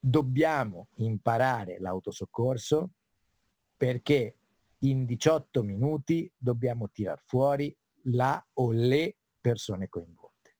[0.00, 2.92] dobbiamo imparare l'autosoccorso
[3.76, 4.36] perché
[4.78, 10.56] in 18 minuti dobbiamo tirar fuori la o le persone coinvolte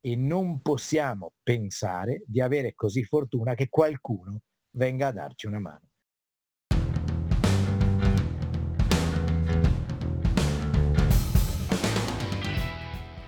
[0.00, 4.40] e non possiamo pensare di avere così fortuna che qualcuno
[4.70, 5.88] venga a darci una mano.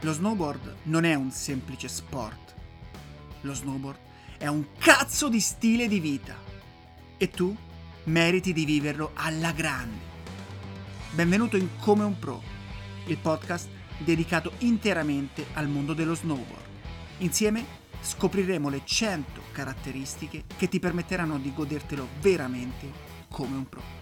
[0.01, 2.55] Lo snowboard non è un semplice sport.
[3.43, 4.11] Lo snowboard
[4.43, 6.35] è un cazzo di stile di vita.
[7.17, 7.57] E tu
[8.07, 10.01] meriti di viverlo alla grande.
[11.13, 12.43] Benvenuto in Come un Pro,
[13.07, 16.65] il podcast dedicato interamente al mondo dello snowboard.
[17.19, 17.65] Insieme
[18.01, 22.91] scopriremo le 100 caratteristiche che ti permetteranno di godertelo veramente
[23.29, 24.02] come un pro.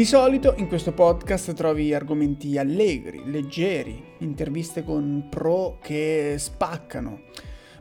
[0.00, 7.24] Di solito in questo podcast trovi argomenti allegri, leggeri, interviste con pro che spaccano.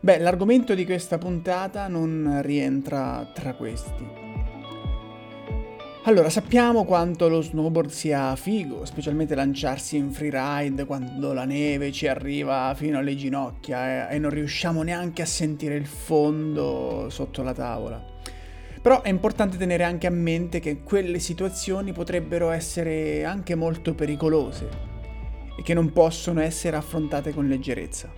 [0.02, 4.06] Beh, l'argomento di questa puntata non rientra tra questi.
[6.04, 12.08] Allora, sappiamo quanto lo snowboard sia figo, specialmente lanciarsi in freeride quando la neve ci
[12.08, 18.09] arriva fino alle ginocchia e non riusciamo neanche a sentire il fondo sotto la tavola.
[18.90, 24.68] Però è importante tenere anche a mente che quelle situazioni potrebbero essere anche molto pericolose
[25.56, 28.12] e che non possono essere affrontate con leggerezza.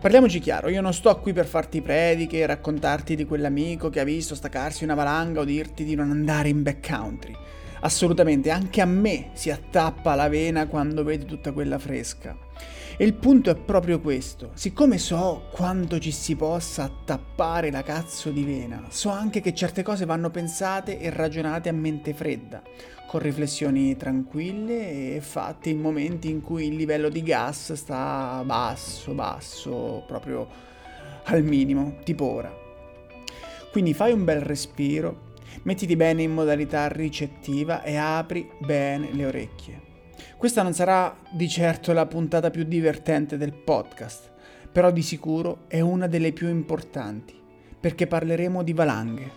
[0.00, 4.34] Parliamoci chiaro, io non sto qui per farti prediche, raccontarti di quell'amico che ha visto
[4.34, 7.36] staccarsi una valanga o dirti di non andare in backcountry.
[7.80, 12.34] Assolutamente, anche a me si attappa la vena quando vedi tutta quella fresca.
[13.02, 14.52] E il punto è proprio questo.
[14.54, 19.82] Siccome so quanto ci si possa attappare la cazzo di vena, so anche che certe
[19.82, 22.62] cose vanno pensate e ragionate a mente fredda,
[23.08, 29.14] con riflessioni tranquille e fatte in momenti in cui il livello di gas sta basso,
[29.14, 30.46] basso, proprio
[31.24, 32.56] al minimo, tipo ora.
[33.72, 35.32] Quindi fai un bel respiro,
[35.64, 39.90] mettiti bene in modalità ricettiva e apri bene le orecchie.
[40.42, 44.32] Questa non sarà di certo la puntata più divertente del podcast,
[44.72, 47.32] però di sicuro è una delle più importanti,
[47.78, 49.30] perché parleremo di valanghe.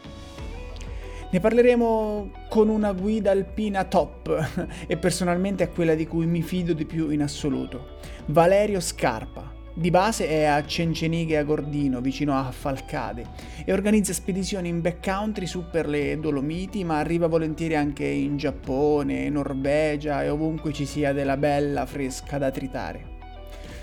[1.30, 6.74] Ne parleremo con una guida alpina top e personalmente è quella di cui mi fido
[6.74, 12.50] di più in assoluto, Valerio Scarpa, di base è a Cencenighe a Gordino, vicino a
[12.50, 13.26] Falcade,
[13.66, 19.30] e organizza spedizioni in backcountry su per le Dolomiti, ma arriva volentieri anche in Giappone,
[19.30, 23.14] Norvegia e ovunque ci sia della bella fresca da tritare.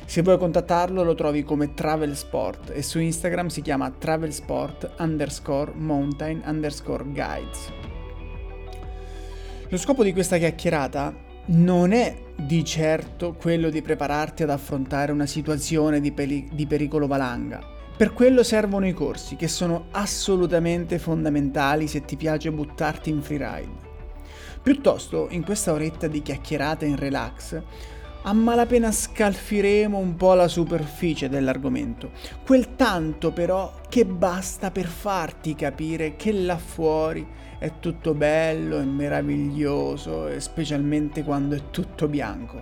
[0.07, 5.73] Se vuoi contattarlo lo trovi come Travel Sport e su Instagram si chiama travelsport underscore
[5.75, 7.71] mountain underscore guides.
[9.69, 15.27] Lo scopo di questa chiacchierata non è di certo quello di prepararti ad affrontare una
[15.27, 17.61] situazione di, peli- di pericolo valanga.
[17.97, 23.91] Per quello servono i corsi, che sono assolutamente fondamentali se ti piace buttarti in freeride.
[24.63, 27.61] Piuttosto, in questa oretta di chiacchierata in relax,
[28.23, 32.13] a malapena scalfiremo un po' la superficie dell'argomento,
[32.45, 37.27] quel tanto però che basta per farti capire che là fuori
[37.63, 42.61] è tutto bello e meraviglioso, specialmente quando è tutto bianco,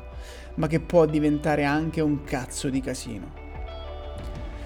[0.57, 3.33] ma che può diventare anche un cazzo di casino.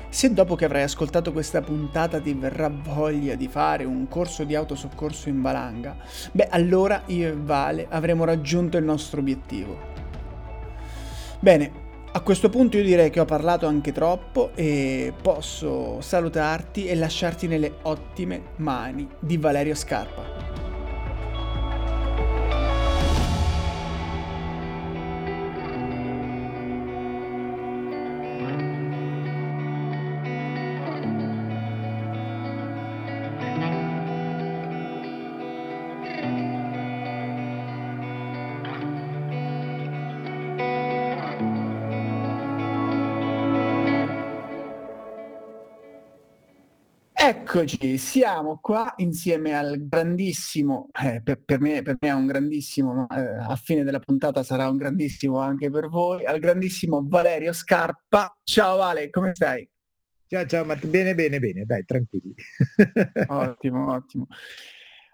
[0.08, 4.56] Se dopo che avrai ascoltato questa puntata ti verrà voglia di fare un corso di
[4.56, 5.96] autosoccorso in valanga,
[6.32, 9.78] beh allora io e Vale avremo raggiunto il nostro obiettivo.
[11.38, 11.83] Bene,
[12.16, 17.49] a questo punto io direi che ho parlato anche troppo e posso salutarti e lasciarti
[17.49, 20.63] nelle ottime mani di Valerio Scarpa.
[47.56, 52.92] Eccoci, siamo qua insieme al grandissimo, eh, per, per, me, per, me, è un grandissimo,
[52.92, 57.52] ma eh, a fine della puntata sarà un grandissimo anche per voi, al grandissimo Valerio
[57.52, 58.36] Scarpa.
[58.42, 59.70] Ciao Vale, come stai?
[60.26, 62.34] Ciao, ciao, ma bene, bene, bene, dai, tranquilli.
[63.28, 64.26] ottimo, ottimo.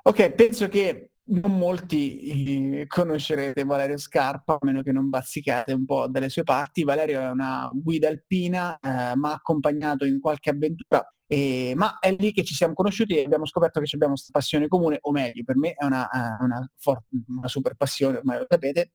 [0.05, 5.85] Ok, penso che non molti eh, conoscerete Valerio Scarpa, a meno che non bazzicate un
[5.85, 6.85] po' dalle sue parti.
[6.85, 12.13] Valerio è una guida alpina, eh, ma ha accompagnato in qualche avventura, eh, ma è
[12.19, 15.45] lì che ci siamo conosciuti e abbiamo scoperto che abbiamo questa passione comune, o meglio,
[15.45, 18.95] per me è una, uh, una, for- una super passione, ormai lo sapete,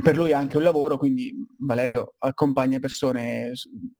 [0.00, 3.50] per lui è anche un lavoro, quindi Valerio accompagna persone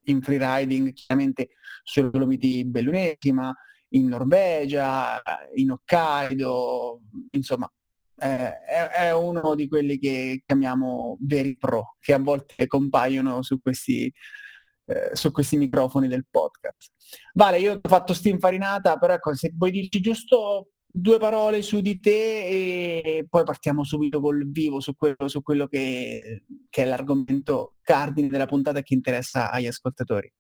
[0.05, 1.49] in freeriding, chiaramente
[1.83, 3.53] sulle Dolomiti Bellunesi, ma
[3.89, 5.21] in Norvegia,
[5.57, 7.01] in Hokkaido,
[7.33, 7.69] insomma,
[8.21, 13.61] eh, è, è, uno di quelli che chiamiamo veri pro, che a volte compaiono su
[13.61, 14.13] questi,
[14.89, 16.93] eh, su questi microfoni del podcast.
[17.35, 22.01] Vale, io ho fatto stinfarinata, però ecco, se vuoi dirci giusto due parole su di
[22.01, 27.75] te e poi partiamo subito col vivo su quello, su quello che, che, è l'argomento
[27.83, 30.33] cardine della puntata che interessa agli ascoltatori.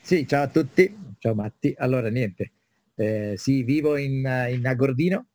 [0.00, 1.74] Sì, ciao a tutti, ciao Matti.
[1.76, 2.52] Allora, niente,
[2.94, 5.26] eh, sì, vivo in, in Agordino,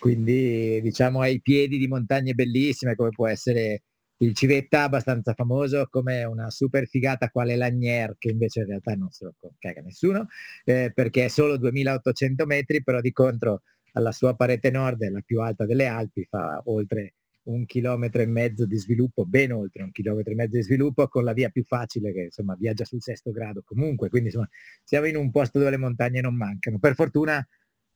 [0.00, 3.84] quindi diciamo ai piedi di montagne bellissime come può essere
[4.18, 9.10] il Civetta abbastanza famoso come una super figata quale l'Agnier che invece in realtà non
[9.10, 10.26] se lo caga nessuno
[10.64, 13.62] eh, perché è solo 2800 metri però di contro
[13.92, 17.14] alla sua parete nord è la più alta delle Alpi fa oltre
[17.48, 21.24] un chilometro e mezzo di sviluppo, ben oltre un chilometro e mezzo di sviluppo, con
[21.24, 24.48] la via più facile che insomma viaggia sul sesto grado comunque, quindi insomma
[24.84, 26.78] siamo in un posto dove le montagne non mancano.
[26.78, 27.46] Per fortuna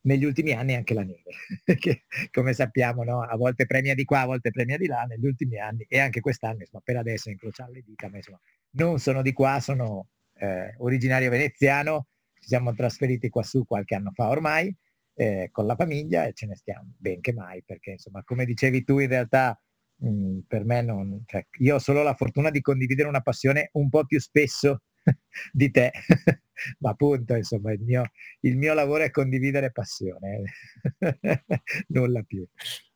[0.02, 1.22] negli ultimi anni anche la neve,
[1.78, 3.22] che come sappiamo no?
[3.22, 6.20] a volte premia di qua, a volte premia di là, negli ultimi anni e anche
[6.20, 8.40] quest'anno, insomma, per adesso incrociare le dita, ma insomma
[8.72, 10.08] non sono di qua, sono
[10.38, 14.75] eh, originario veneziano, ci siamo trasferiti qua su qualche anno fa ormai
[15.14, 18.98] eh, con la famiglia e ce ne stiamo benché mai, perché insomma, come dicevi tu,
[18.98, 19.60] in realtà
[19.96, 23.70] mh, mm, per me non, cioè, io ho solo la fortuna di condividere una passione
[23.72, 24.81] un po' più spesso
[25.52, 25.93] di te,
[26.78, 28.10] ma appunto, insomma, il mio,
[28.40, 30.43] il mio lavoro è condividere passione,
[31.88, 32.46] nulla più.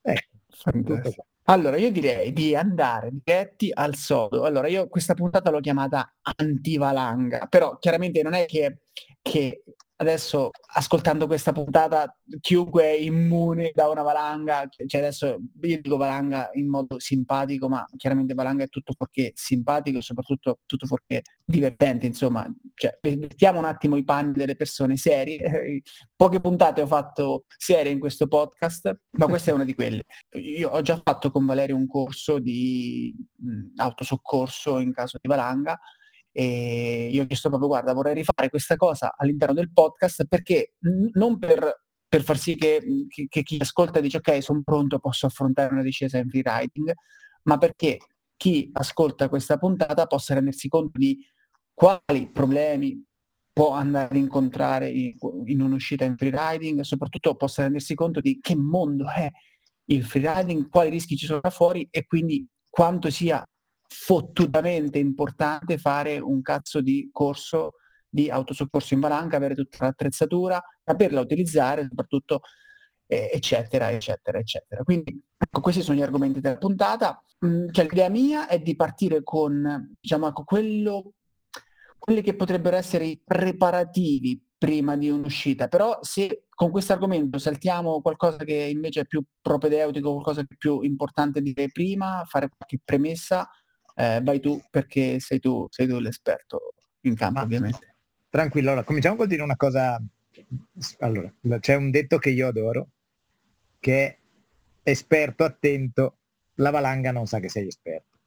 [0.02, 0.36] Ecco,
[1.48, 4.44] allora, io direi di andare diretti al sodo.
[4.44, 8.80] Allora, io questa puntata l'ho chiamata antivalanga, però chiaramente non è che,
[9.22, 9.62] che
[9.96, 16.50] adesso ascoltando questa puntata chiunque è immune da una valanga, cioè adesso io dico valanga
[16.54, 22.06] in modo simpatico, ma chiaramente valanga è tutto fuorché simpatico e soprattutto tutto fuorché divertente,
[22.06, 25.82] insomma, cioè, mettiamo un attimo i panni delle persone serie.
[26.14, 30.04] Poche puntate ho fatto serie in questo podcast, ma questa è una di quelle.
[30.32, 35.78] Io ho già fatto con Valerio un corso di mh, autosoccorso in caso di valanga
[36.38, 40.74] e io ho chiesto proprio, guarda, vorrei rifare questa cosa all'interno del podcast perché
[41.14, 45.24] non per, per far sì che, che, che, chi ascolta dice ok, sono pronto, posso
[45.24, 46.92] affrontare una discesa in freeriding,
[47.44, 47.96] ma perché
[48.36, 51.18] chi ascolta questa puntata possa rendersi conto di
[51.72, 53.02] quali problemi
[53.50, 55.14] può andare a incontrare in,
[55.46, 59.30] in un'uscita in freeriding e soprattutto possa rendersi conto di che mondo è
[59.86, 63.42] il freeriding, quali rischi ci sono da fuori e quindi quanto sia
[63.88, 67.74] fottutamente importante fare un cazzo di corso
[68.08, 72.40] di autosoccorso in valanga, avere tutta l'attrezzatura, saperla utilizzare soprattutto,
[73.06, 74.82] eh, eccetera, eccetera, eccetera.
[74.82, 77.22] Quindi ecco, questi sono gli argomenti della puntata.
[77.44, 81.12] Mm, cioè, l'idea mia è di partire con, diciamo, ecco, quello,
[81.98, 88.00] quelli che potrebbero essere i preparativi prima di un'uscita, però se con questo argomento saltiamo
[88.00, 93.46] qualcosa che invece è più propedeutico, qualcosa di più importante dire prima, fare qualche premessa,
[93.96, 97.96] eh, vai tu perché sei tu, sei tu l'esperto in campo, Ma, ovviamente.
[98.28, 100.00] Tranquillo, allora cominciamo col dire una cosa.
[100.98, 102.88] Allora, c'è un detto che io adoro,
[103.80, 104.18] che
[104.82, 106.18] è esperto, attento,
[106.56, 108.18] la valanga non sa che sei esperto.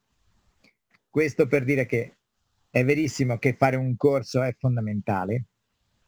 [1.08, 2.18] Questo per dire che
[2.72, 5.46] è verissimo che fare un corso è fondamentale,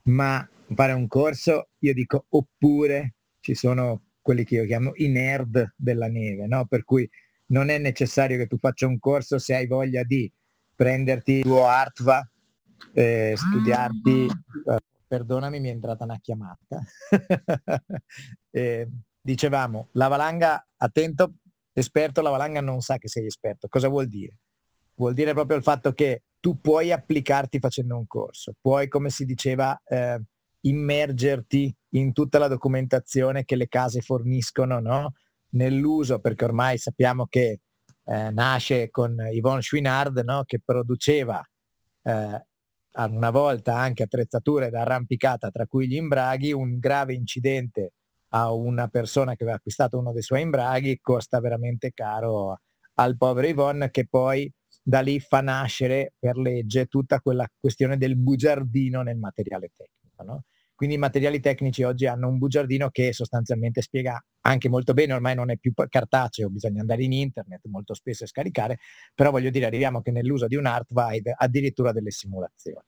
[0.03, 5.73] ma fare un corso, io dico, oppure ci sono quelli che io chiamo i nerd
[5.75, 6.65] della neve, no?
[6.65, 7.07] Per cui
[7.51, 10.31] non è necessario che tu faccia un corso se hai voglia di
[10.75, 12.27] prenderti il tuo Artva,
[12.93, 14.77] eh, studiarti, eh,
[15.07, 16.81] perdonami mi è entrata una chiamata.
[18.49, 18.89] eh,
[19.21, 21.35] dicevamo, la valanga, attento,
[21.73, 23.67] esperto, la valanga non sa che sei esperto.
[23.67, 24.37] Cosa vuol dire?
[24.95, 29.25] Vuol dire proprio il fatto che tu puoi applicarti facendo un corso, puoi, come si
[29.25, 30.19] diceva, eh,
[30.61, 35.13] immergerti in tutta la documentazione che le case forniscono, no?
[35.51, 37.59] Nell'uso, perché ormai sappiamo che
[38.05, 40.43] eh, nasce con Yvonne Chouinard, no?
[40.45, 41.43] che produceva
[42.03, 42.45] eh,
[42.93, 47.93] una volta anche attrezzature da arrampicata, tra cui gli imbraghi, un grave incidente
[48.33, 52.59] a una persona che aveva acquistato uno dei suoi imbraghi costa veramente caro
[52.95, 54.51] al povero Yvonne che poi
[54.83, 60.23] da lì fa nascere per legge tutta quella questione del bugiardino nel materiale tecnico.
[60.23, 60.43] No?
[60.73, 65.35] Quindi i materiali tecnici oggi hanno un bugiardino che sostanzialmente spiega anche molto bene, ormai
[65.35, 68.79] non è più cartaceo, bisogna andare in internet molto spesso e scaricare,
[69.13, 72.85] però voglio dire, arriviamo che nell'uso di un Artvide addirittura delle simulazioni.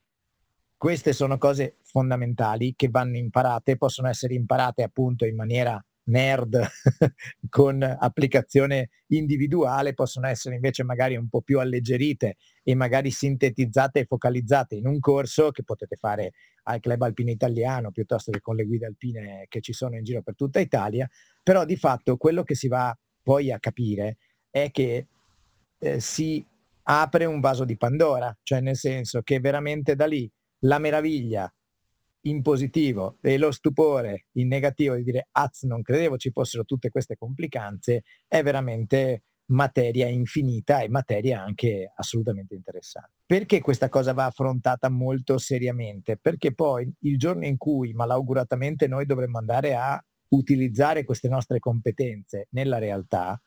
[0.76, 6.60] Queste sono cose fondamentali che vanno imparate, possono essere imparate appunto in maniera nerd
[7.48, 14.04] con applicazione individuale possono essere invece magari un po' più alleggerite e magari sintetizzate e
[14.06, 16.32] focalizzate in un corso che potete fare
[16.64, 20.22] al Club Alpino Italiano piuttosto che con le guide alpine che ci sono in giro
[20.22, 21.08] per tutta Italia,
[21.42, 24.18] però di fatto quello che si va poi a capire
[24.50, 25.06] è che
[25.78, 26.44] eh, si
[26.86, 30.30] apre un vaso di Pandora, cioè nel senso che veramente da lì
[30.60, 31.52] la meraviglia
[32.26, 36.90] in positivo e lo stupore in negativo di dire az non credevo ci fossero tutte
[36.90, 43.10] queste complicanze è veramente materia infinita e materia anche assolutamente interessante.
[43.26, 46.16] Perché questa cosa va affrontata molto seriamente?
[46.16, 52.48] Perché poi il giorno in cui malauguratamente noi dovremmo andare a utilizzare queste nostre competenze
[52.50, 53.38] nella realtà,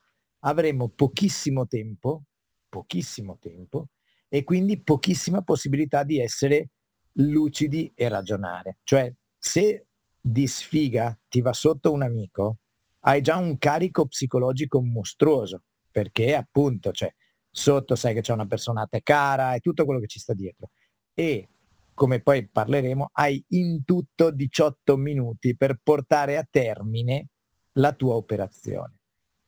[0.41, 2.25] avremo pochissimo tempo,
[2.69, 3.87] pochissimo tempo
[4.29, 6.69] e quindi pochissima possibilità di essere
[7.17, 8.79] lucidi e ragionare.
[8.83, 9.87] Cioè, se
[10.19, 12.57] di sfiga ti va sotto un amico,
[13.01, 17.13] hai già un carico psicologico mostruoso, perché appunto, cioè,
[17.49, 20.33] sotto sai che c'è una persona a te cara e tutto quello che ci sta
[20.33, 20.69] dietro.
[21.13, 21.47] E
[21.93, 27.29] come poi parleremo, hai in tutto 18 minuti per portare a termine
[27.73, 28.96] la tua operazione.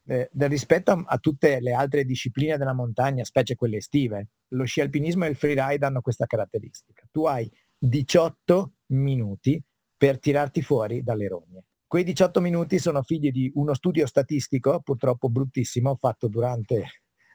[0.10, 4.82] Eh, rispetto a, a, tutte le altre discipline della montagna, specie quelle estive, lo sci
[4.82, 7.08] alpinismo e il freeride hanno questa caratteristica.
[7.12, 7.48] Tu hai
[7.78, 9.62] 18 minuti
[9.96, 11.66] per tirarti fuori dalle rogne.
[11.86, 16.86] Quei 18 minuti sono figli di uno studio statistico, purtroppo bruttissimo, fatto durante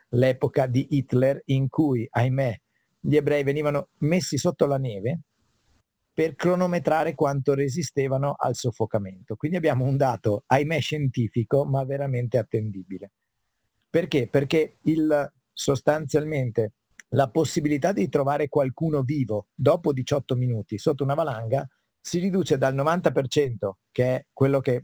[0.08, 2.60] l'epoca di Hitler, in cui, ahimè,
[2.98, 5.20] gli ebrei venivano messi sotto la neve
[6.14, 9.34] per cronometrare quanto resistevano al soffocamento.
[9.34, 13.10] Quindi abbiamo un dato, ahimè, scientifico, ma veramente attendibile.
[13.90, 14.28] Perché?
[14.28, 16.74] Perché il, sostanzialmente
[17.10, 21.68] la possibilità di trovare qualcuno vivo dopo 18 minuti sotto una valanga
[22.00, 24.82] si riduce dal 90%, che è quello che,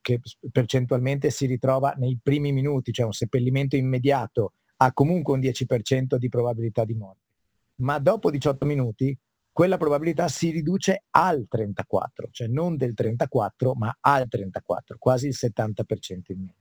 [0.00, 0.20] che,
[0.52, 6.28] percentualmente si ritrova nei primi minuti, cioè un seppellimento immediato, a comunque un 10% di
[6.28, 7.22] probabilità di morte.
[7.76, 9.16] Ma dopo 18 minuti
[9.58, 15.34] quella probabilità si riduce al 34, cioè non del 34, ma al 34, quasi il
[15.36, 16.54] 70% in meno.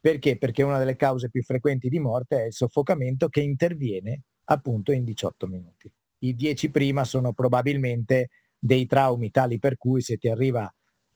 [0.00, 0.36] Perché?
[0.36, 5.04] Perché una delle cause più frequenti di morte è il soffocamento che interviene appunto in
[5.04, 5.92] 18 minuti.
[6.22, 10.68] I 10 prima sono probabilmente dei traumi tali per cui se ti arriva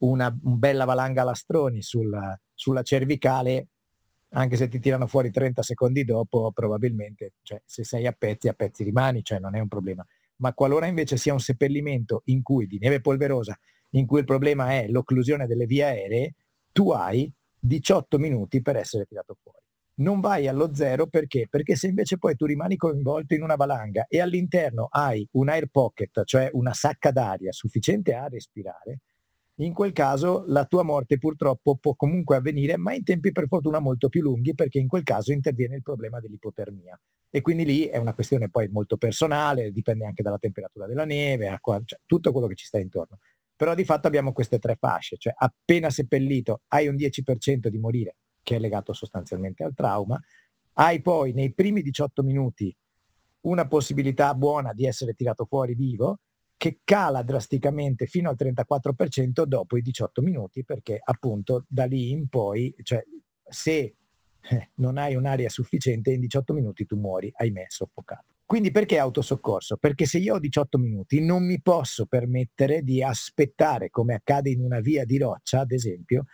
[0.03, 3.71] una un bella valanga lastroni sulla, sulla cervicale,
[4.35, 8.53] anche se ti tirano fuori 30 secondi dopo, probabilmente, cioè, se sei a pezzi, a
[8.53, 10.07] pezzi rimani, cioè non è un problema.
[10.37, 13.59] Ma qualora invece sia un seppellimento in cui di neve polverosa,
[13.91, 16.35] in cui il problema è l'occlusione delle vie aeree,
[16.73, 19.63] tu hai 18 minuti per essere tirato fuori
[19.97, 21.47] non vai allo zero perché?
[21.49, 25.69] Perché se invece poi tu rimani coinvolto in una valanga e all'interno hai un air
[25.69, 29.01] pocket, cioè una sacca d'aria sufficiente a respirare,
[29.59, 33.79] in quel caso la tua morte purtroppo può comunque avvenire, ma in tempi per fortuna
[33.79, 37.01] molto più lunghi, perché in quel caso interviene il problema dell'ipotermia.
[37.35, 41.49] E quindi lì è una questione poi molto personale, dipende anche dalla temperatura della neve,
[41.49, 43.19] acqua, cioè tutto quello che ci sta intorno.
[43.57, 48.19] Però di fatto abbiamo queste tre fasce, cioè appena seppellito hai un 10% di morire
[48.41, 50.17] che è legato sostanzialmente al trauma.
[50.75, 52.73] Hai poi nei primi 18 minuti
[53.41, 56.21] una possibilità buona di essere tirato fuori vivo
[56.57, 62.29] che cala drasticamente fino al 34% dopo i 18 minuti perché appunto da lì in
[62.29, 63.03] poi, cioè
[63.43, 63.97] se
[64.51, 68.35] eh, non hai un'aria sufficiente in 18 minuti tu muori, ahimè, soffocato.
[68.45, 69.77] Quindi perché autosoccorso?
[69.79, 74.61] Perché se io ho 18 minuti non mi posso permettere di aspettare, come accade in
[74.61, 76.27] una via di roccia, ad esempio,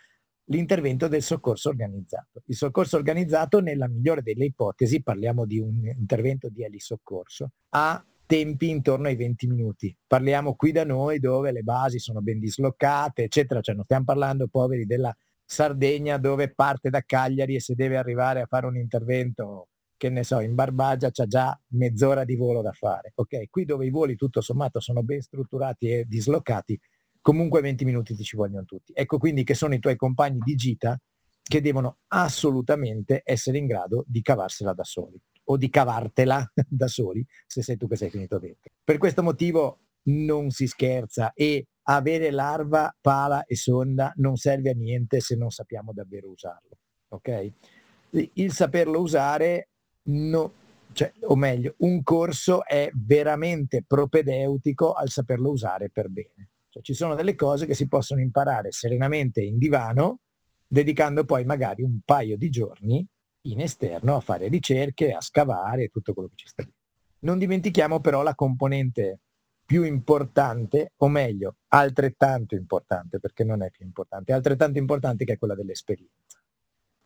[0.46, 2.42] l'intervento del soccorso organizzato.
[2.46, 8.68] Il soccorso organizzato, nella migliore delle ipotesi, parliamo di un intervento di elisoccorso, ha tempi
[8.68, 9.96] intorno ai 20 minuti.
[10.04, 14.48] Parliamo qui da noi dove le basi sono ben dislocate, eccetera, cioè non stiamo parlando
[14.48, 15.14] poveri della
[15.52, 20.22] Sardegna dove parte da Cagliari e se deve arrivare a fare un intervento che ne
[20.22, 23.10] so, in Barbagia c'è già mezz'ora di volo da fare.
[23.16, 26.78] Ok, qui dove i voli tutto sommato sono ben strutturati e dislocati,
[27.20, 28.92] comunque 20 minuti ti ci vogliono tutti.
[28.94, 30.96] Ecco quindi che sono i tuoi compagni di gita
[31.42, 35.20] che devono assolutamente essere in grado di cavarsela da soli.
[35.46, 38.70] o di cavartela da soli se sei tu che sei finito dentro.
[38.84, 41.66] Per questo motivo non si scherza e
[41.96, 46.78] avere larva, pala e sonda non serve a niente se non sappiamo davvero usarlo.
[47.08, 47.52] Ok?
[48.34, 49.68] Il saperlo usare,
[50.04, 50.52] no,
[50.92, 56.50] cioè, o meglio, un corso è veramente propedeutico al saperlo usare per bene.
[56.68, 60.20] Cioè, ci sono delle cose che si possono imparare serenamente in divano,
[60.66, 63.04] dedicando poi magari un paio di giorni
[63.44, 66.64] in esterno a fare ricerche, a scavare e tutto quello che ci sta.
[67.20, 69.20] Non dimentichiamo però la componente
[69.70, 75.38] più importante, o meglio, altrettanto importante, perché non è più importante, altrettanto importante che è
[75.38, 76.42] quella dell'esperienza.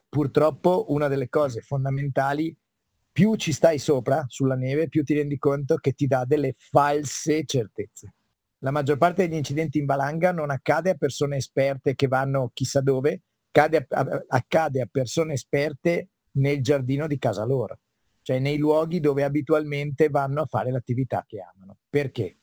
[0.09, 2.57] Purtroppo una delle cose fondamentali,
[3.13, 7.45] più ci stai sopra sulla neve, più ti rendi conto che ti dà delle false
[7.45, 8.15] certezze.
[8.61, 12.81] La maggior parte degli incidenti in valanga non accade a persone esperte che vanno chissà
[12.81, 17.81] dove, accade a, accade a persone esperte nel giardino di casa loro,
[18.23, 21.77] cioè nei luoghi dove abitualmente vanno a fare l'attività che amano.
[21.91, 22.39] Perché?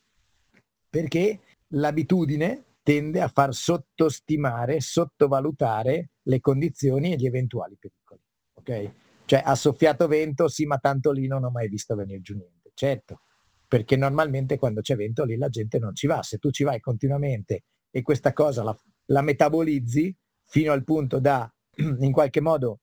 [0.92, 8.20] Perché l'abitudine tende a far sottostimare, sottovalutare le condizioni e gli eventuali pericoli.
[8.52, 8.92] Ok?
[9.24, 12.72] Cioè ha soffiato vento, sì, ma tanto lì non ho mai visto venire giù niente.
[12.74, 13.22] Certo,
[13.66, 16.22] perché normalmente quando c'è vento lì la gente non ci va.
[16.22, 21.50] Se tu ci vai continuamente e questa cosa la, la metabolizzi fino al punto da
[22.00, 22.80] in qualche modo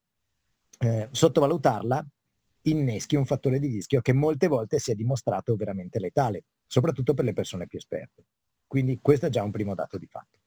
[0.80, 2.04] eh, sottovalutarla,
[2.63, 7.26] inneschi un fattore di rischio che molte volte si è dimostrato veramente letale soprattutto per
[7.26, 8.26] le persone più esperte.
[8.68, 10.38] Quindi questo è già un primo dato di fatto.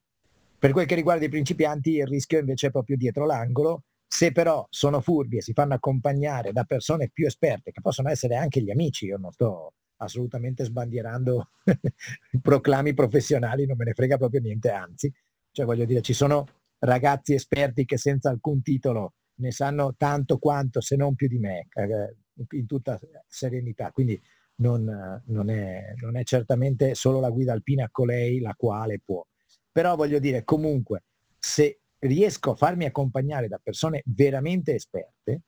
[0.57, 3.83] Per quel che riguarda i principianti, il rischio invece è proprio dietro l'angolo.
[4.07, 8.37] Se però sono furbi e si fanno accompagnare da persone più esperte, che possono essere
[8.37, 11.49] anche gli amici, io non sto assolutamente sbandierando
[12.41, 15.13] proclami professionali, non me ne frega proprio niente, anzi,
[15.51, 16.47] cioè voglio dire, ci sono
[16.79, 21.67] ragazzi esperti che senza alcun titolo ne sanno tanto quanto, se non più di me,
[21.73, 22.17] eh,
[22.51, 23.91] in tutta serenità.
[23.91, 24.21] Quindi
[24.57, 29.25] non, non, è, non è certamente solo la guida alpina colei la quale può.
[29.71, 31.05] Però voglio dire, comunque,
[31.39, 35.43] se riesco a farmi accompagnare da persone veramente esperte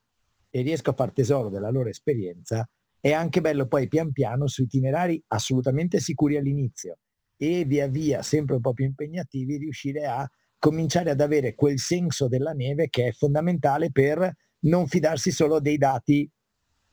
[0.51, 2.69] e riesco a far tesoro della loro esperienza,
[3.01, 6.99] è anche bello poi pian piano su itinerari assolutamente sicuri all'inizio
[7.37, 12.29] e via via sempre un po' più impegnativi riuscire a cominciare ad avere quel senso
[12.29, 16.27] della neve che è fondamentale per non fidarsi solo dei dati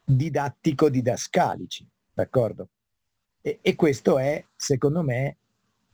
[0.03, 1.87] didattico-didascalici.
[2.21, 2.69] D'accordo?
[3.41, 5.37] E, e questo è, secondo me,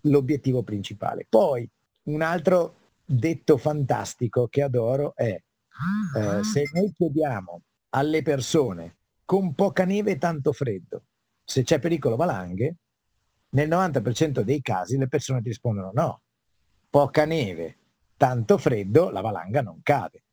[0.01, 1.25] l'obiettivo principale.
[1.29, 1.69] Poi,
[2.03, 7.61] un altro detto fantastico che adoro è eh, se noi chiediamo
[7.91, 11.03] alle persone con poca neve e tanto freddo
[11.43, 12.75] se c'è pericolo valanghe,
[13.51, 16.21] nel 90% dei casi le persone ti rispondono no,
[16.89, 17.77] poca neve,
[18.17, 20.23] tanto freddo, la valanga non cade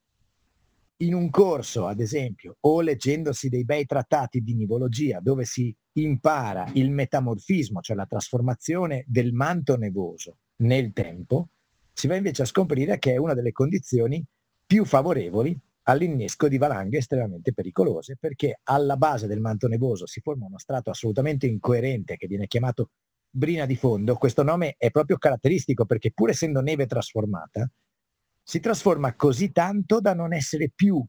[0.98, 6.70] in un corso, ad esempio, o leggendosi dei bei trattati di nivologia dove si impara
[6.74, 11.48] il metamorfismo, cioè la trasformazione del manto nevoso nel tempo,
[11.92, 14.24] si va invece a scoprire che è una delle condizioni
[14.66, 20.46] più favorevoli all'innesco di valanghe estremamente pericolose, perché alla base del manto nevoso si forma
[20.46, 22.90] uno strato assolutamente incoerente che viene chiamato
[23.28, 24.14] brina di fondo.
[24.16, 27.68] Questo nome è proprio caratteristico perché pur essendo neve trasformata,
[28.44, 31.04] si trasforma così tanto da non essere più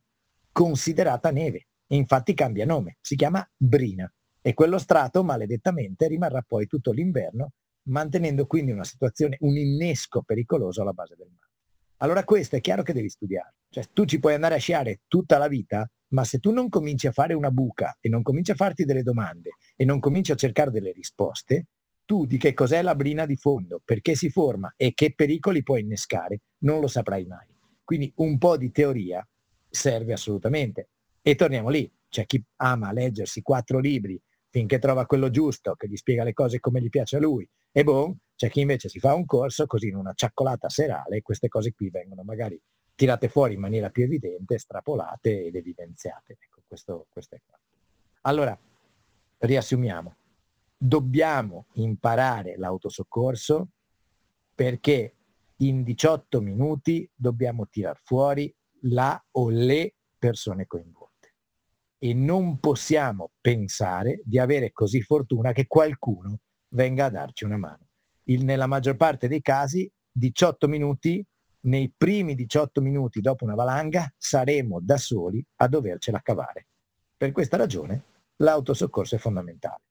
[0.52, 1.68] considerata neve.
[1.88, 4.12] Infatti cambia nome, si chiama brina.
[4.42, 7.52] E quello strato maledettamente rimarrà poi tutto l'inverno
[7.88, 11.52] mantenendo quindi una situazione, un innesco pericoloso alla base del mare.
[11.98, 15.38] Allora questo è chiaro che devi studiare, cioè tu ci puoi andare a sciare tutta
[15.38, 18.56] la vita, ma se tu non cominci a fare una buca e non cominci a
[18.56, 21.68] farti delle domande e non cominci a cercare delle risposte,
[22.06, 25.78] tu di che cos'è la brina di fondo, perché si forma e che pericoli può
[25.78, 27.48] innescare, non lo saprai mai.
[27.84, 29.28] Quindi un po' di teoria
[29.70, 30.90] serve assolutamente.
[31.22, 35.98] E torniamo lì, c'è chi ama leggersi quattro libri finché trova quello giusto, che gli
[35.98, 39.14] spiega le cose come gli piace a lui, e boh, c'è chi invece si fa
[39.14, 42.58] un corso così in una ciaccolata serale, queste cose qui vengono magari
[42.96, 46.38] tirate fuori in maniera più evidente, estrapolate ed evidenziate.
[46.40, 47.60] Ecco, questo, questo è qua.
[48.22, 48.58] Allora,
[49.40, 50.16] riassumiamo
[50.78, 53.70] dobbiamo imparare l'autosoccorso
[54.54, 55.16] perché
[55.58, 61.06] in 18 minuti dobbiamo tirar fuori la o le persone coinvolte
[61.98, 67.88] e non possiamo pensare di avere così fortuna che qualcuno venga a darci una mano.
[68.24, 71.26] Il, nella maggior parte dei casi 18 minuti,
[71.62, 76.68] nei primi 18 minuti dopo una valanga saremo da soli a dovercela cavare.
[77.18, 78.04] Per questa ragione
[78.38, 79.85] l'autosoccorso è fondamentale.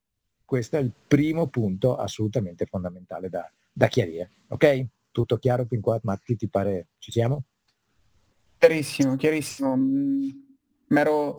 [0.45, 4.31] Questo è il primo punto assolutamente fondamentale da, da chiarire.
[4.49, 4.87] Ok?
[5.11, 5.99] Tutto chiaro fin qua?
[6.03, 7.45] Matti, ti pare ci siamo?
[8.59, 9.77] Chiarissimo, chiarissimo.
[9.77, 10.33] Mi
[10.89, 11.37] mm, ero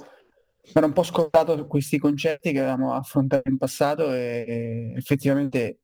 [0.74, 5.80] un po' scontato questi concetti che avevamo affrontato in passato e effettivamente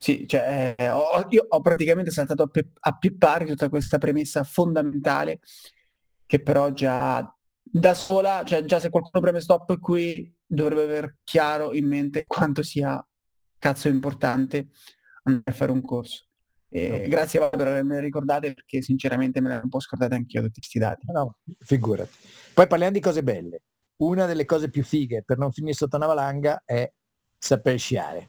[0.00, 4.44] sì, cioè, eh, ho, io ho praticamente saltato a, pe- a pippare tutta questa premessa
[4.44, 5.40] fondamentale
[6.24, 11.74] che però già da sola, cioè già se qualcuno preme stop qui dovrebbe aver chiaro
[11.74, 13.04] in mente quanto sia
[13.58, 14.68] cazzo importante
[15.24, 16.24] andare a fare un corso.
[16.70, 17.08] E no.
[17.08, 21.06] Grazie per avermi ricordate perché sinceramente me l'ero un po' scordata anch'io tutti questi dati.
[21.10, 22.10] No, figurati.
[22.54, 23.62] Poi parliamo di cose belle.
[23.98, 26.90] Una delle cose più fighe per non finire sotto una valanga è
[27.36, 28.28] saper sciare.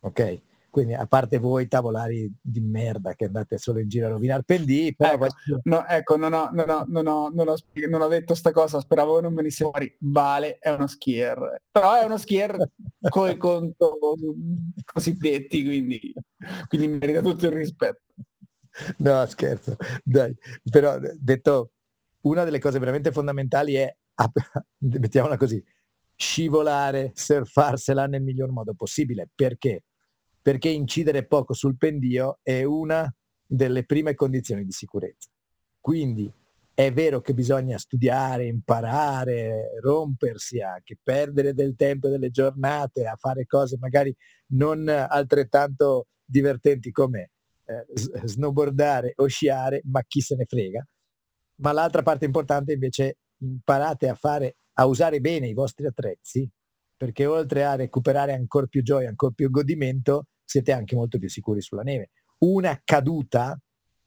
[0.00, 0.40] Ok?
[0.72, 4.96] Quindi a parte voi tavolari di merda che andate solo in giro a rovinare pendii,
[4.96, 5.12] però...
[5.12, 5.26] Ecco,
[5.64, 7.56] no, ecco non, ho, non, ho, non, ho, non, ho,
[7.90, 9.94] non ho detto sta cosa, speravo non venisse fuori.
[9.98, 12.56] Vale è uno skier, però è uno skier
[13.10, 13.98] con i conto
[14.82, 16.14] cosiddetti, quindi,
[16.68, 18.00] quindi merita tutto il rispetto.
[18.96, 20.34] No, scherzo, dai.
[20.70, 21.72] Però detto,
[22.22, 23.94] una delle cose veramente fondamentali è,
[24.78, 25.62] mettiamola così,
[26.16, 29.28] scivolare, surfarsela nel miglior modo possibile.
[29.34, 29.82] Perché?
[30.42, 33.10] Perché incidere poco sul pendio è una
[33.46, 35.30] delle prime condizioni di sicurezza.
[35.80, 36.30] Quindi
[36.74, 43.14] è vero che bisogna studiare, imparare, rompersi anche, perdere del tempo e delle giornate a
[43.16, 44.14] fare cose magari
[44.48, 47.30] non altrettanto divertenti come
[47.64, 47.86] eh,
[48.26, 50.84] snowboardare o sciare, ma chi se ne frega.
[51.56, 56.48] Ma l'altra parte importante invece imparate a fare, a usare bene i vostri attrezzi,
[56.96, 61.62] perché oltre a recuperare ancora più gioia, ancora più godimento, siete anche molto più sicuri
[61.62, 62.10] sulla neve.
[62.40, 63.58] Una caduta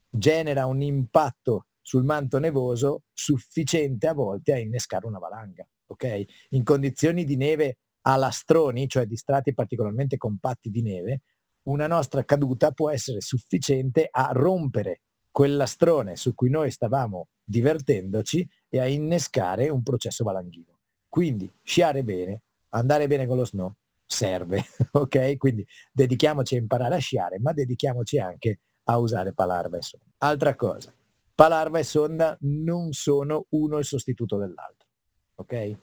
[0.08, 5.66] genera un impatto sul manto nevoso sufficiente a volte a innescare una valanga.
[5.86, 6.24] Ok?
[6.50, 11.22] In condizioni di neve a lastroni, cioè di strati particolarmente compatti di neve,
[11.64, 15.00] una nostra caduta può essere sufficiente a rompere
[15.32, 20.78] quel lastrone su cui noi stavamo divertendoci e a innescare un processo valanghino.
[21.08, 23.74] Quindi sciare bene, andare bene con lo snow,
[24.06, 25.36] serve, ok?
[25.36, 30.06] Quindi dedichiamoci a imparare a sciare, ma dedichiamoci anche a usare palarva e sonda.
[30.18, 30.94] Altra cosa,
[31.34, 34.88] palarva e sonda non sono uno il sostituto dell'altro,
[35.34, 35.78] ok?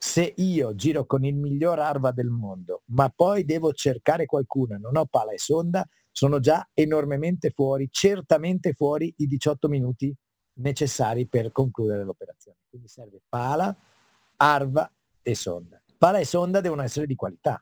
[0.00, 4.96] Se io giro con il miglior arva del mondo, ma poi devo cercare qualcuno non
[4.96, 10.14] ho pala e sonda, sono già enormemente fuori, certamente fuori i 18 minuti
[10.54, 12.58] necessari per concludere l'operazione.
[12.68, 13.76] Quindi serve pala,
[14.36, 14.90] arva
[15.22, 15.77] e sonda.
[15.98, 17.60] Pala e sonda devono essere di qualità.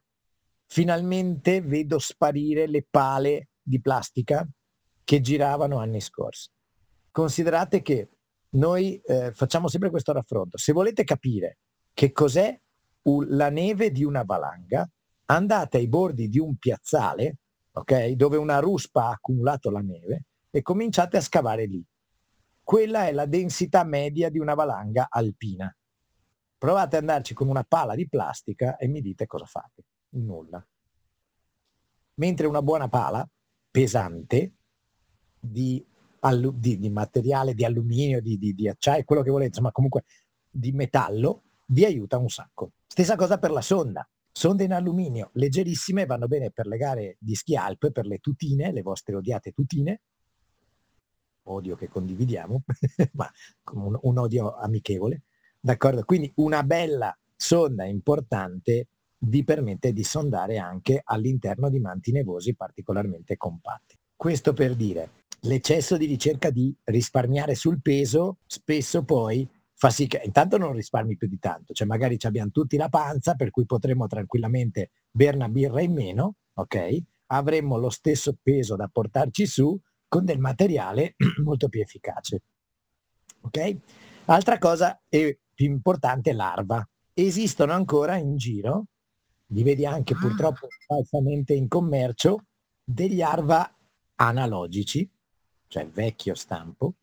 [0.67, 4.47] Finalmente vedo sparire le pale di plastica
[5.03, 6.51] che giravano anni scorsi.
[7.11, 8.11] Considerate che
[8.51, 10.59] noi eh, facciamo sempre questo raffronto.
[10.59, 11.61] Se volete capire
[11.95, 12.61] che cos'è
[13.29, 14.87] la neve di una valanga,
[15.27, 17.39] andate ai bordi di un piazzale,
[17.73, 21.83] ok, dove una ruspa ha accumulato la neve e cominciate a scavare lì.
[22.63, 25.75] Quella è la densità media di una valanga alpina.
[26.59, 29.85] Provate ad andarci con una pala di plastica e mi dite cosa fate.
[30.11, 30.65] Nulla.
[32.15, 33.29] Mentre una buona pala
[33.71, 34.55] pesante
[35.39, 35.85] di,
[36.21, 40.05] allu- di, di materiale, di alluminio, di, di acciaio, quello che volete, insomma comunque
[40.49, 42.73] di metallo, vi aiuta un sacco.
[42.87, 44.09] Stessa cosa per la sonda.
[44.33, 48.73] Sonde in alluminio, leggerissime, vanno bene per le gare di ski alp, per le tutine,
[48.73, 50.03] le vostre odiate tutine,
[51.45, 52.63] odio che condividiamo,
[53.13, 53.31] ma
[53.73, 55.23] un, un odio amichevole
[55.67, 56.05] D'accordo?
[56.05, 58.87] Quindi una bella sonda importante
[59.23, 63.99] vi permette di sondare anche all'interno di manti nevosi particolarmente compatti.
[64.15, 70.23] Questo per dire, l'eccesso di ricerca di risparmiare sul peso spesso poi fa sì che
[70.25, 74.07] intanto non risparmi più di tanto, cioè magari abbiamo tutti la panza per cui potremmo
[74.07, 76.97] tranquillamente bere una birra in meno, ok?
[77.27, 79.77] Avremmo lo stesso peso da portarci su
[80.07, 82.43] con del materiale molto più efficace.
[83.41, 83.77] Ok?
[84.27, 86.87] Altra cosa, e più importante larva.
[87.15, 88.85] Esistono ancora in giro,
[89.47, 90.19] li vedi anche ah.
[90.19, 92.45] purtroppo falsamente in commercio,
[92.85, 93.75] degli arva
[94.17, 95.11] analogici,
[95.67, 96.95] cioè vecchio stampo,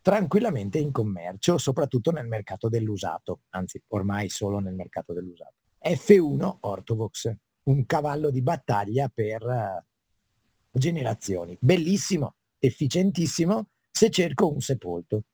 [0.00, 5.52] tranquillamente in commercio, soprattutto nel mercato dell'usato, anzi ormai solo nel mercato dell'usato.
[5.84, 11.56] F1 Orthovox, un cavallo di battaglia per uh, generazioni.
[11.60, 15.24] Bellissimo, efficientissimo se cerco un sepolto.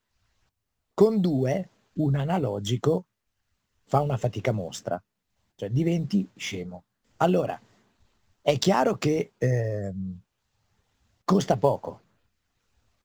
[0.92, 3.06] Con due un analogico
[3.84, 5.02] fa una fatica mostra,
[5.54, 6.84] cioè diventi scemo.
[7.18, 7.60] Allora,
[8.40, 10.20] è chiaro che ehm,
[11.24, 12.02] costa poco,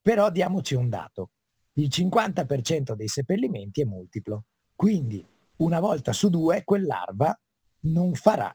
[0.02, 1.32] però diamoci un dato.
[1.74, 5.26] Il 50% dei seppellimenti è multiplo, quindi
[5.58, 7.38] una volta su due quell'arva
[7.82, 8.54] non farà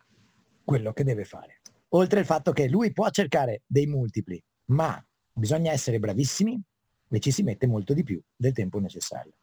[0.65, 1.61] quello che deve fare.
[1.91, 6.61] Oltre al fatto che lui può cercare dei multipli, ma bisogna essere bravissimi
[7.09, 9.35] e ci si mette molto di più del tempo necessario.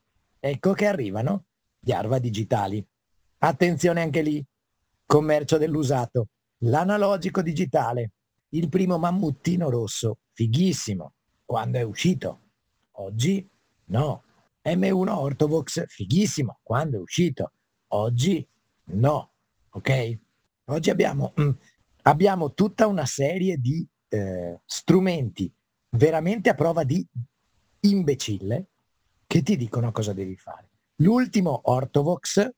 [0.44, 1.46] Ecco che arrivano
[1.80, 2.84] di arva digitali.
[3.38, 4.44] Attenzione anche lì,
[5.06, 6.30] commercio dell'usato,
[6.64, 8.14] l'analogico digitale,
[8.50, 11.14] il primo mammuttino rosso, fighissimo,
[11.46, 12.40] quando è uscito.
[12.94, 13.48] Oggi
[13.86, 14.24] no.
[14.64, 17.52] M1 Orthovox, fighissimo, quando è uscito.
[17.90, 18.44] Oggi
[18.86, 19.34] no.
[19.70, 20.20] Ok?
[20.66, 21.52] Oggi abbiamo, mm,
[22.02, 25.54] abbiamo tutta una serie di eh, strumenti
[25.90, 27.06] veramente a prova di
[27.82, 28.71] imbecille
[29.32, 30.72] che ti dicono cosa devi fare.
[30.98, 32.50] L'ultimo Orthovox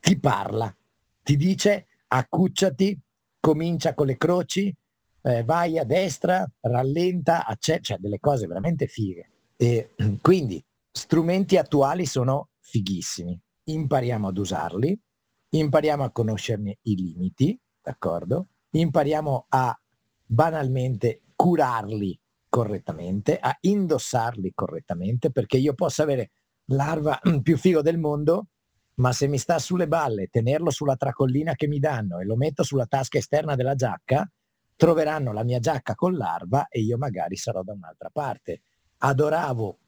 [0.00, 0.76] ti parla,
[1.22, 3.00] ti dice accucciati,
[3.38, 4.74] comincia con le croci,
[5.22, 9.30] eh, vai a destra, rallenta, acce- cioè delle cose veramente fighe.
[9.54, 13.40] E quindi strumenti attuali sono fighissimi.
[13.62, 15.00] Impariamo ad usarli,
[15.50, 18.48] impariamo a conoscerne i limiti, d'accordo?
[18.70, 19.80] Impariamo a
[20.26, 22.20] banalmente curarli
[22.54, 26.30] correttamente, a indossarli correttamente, perché io posso avere
[26.66, 28.46] l'arva più figo del mondo,
[28.98, 32.62] ma se mi sta sulle balle, tenerlo sulla tracollina che mi danno e lo metto
[32.62, 34.30] sulla tasca esterna della giacca,
[34.76, 38.60] troveranno la mia giacca con l'arva e io magari sarò da un'altra parte.
[38.98, 39.78] Adoravo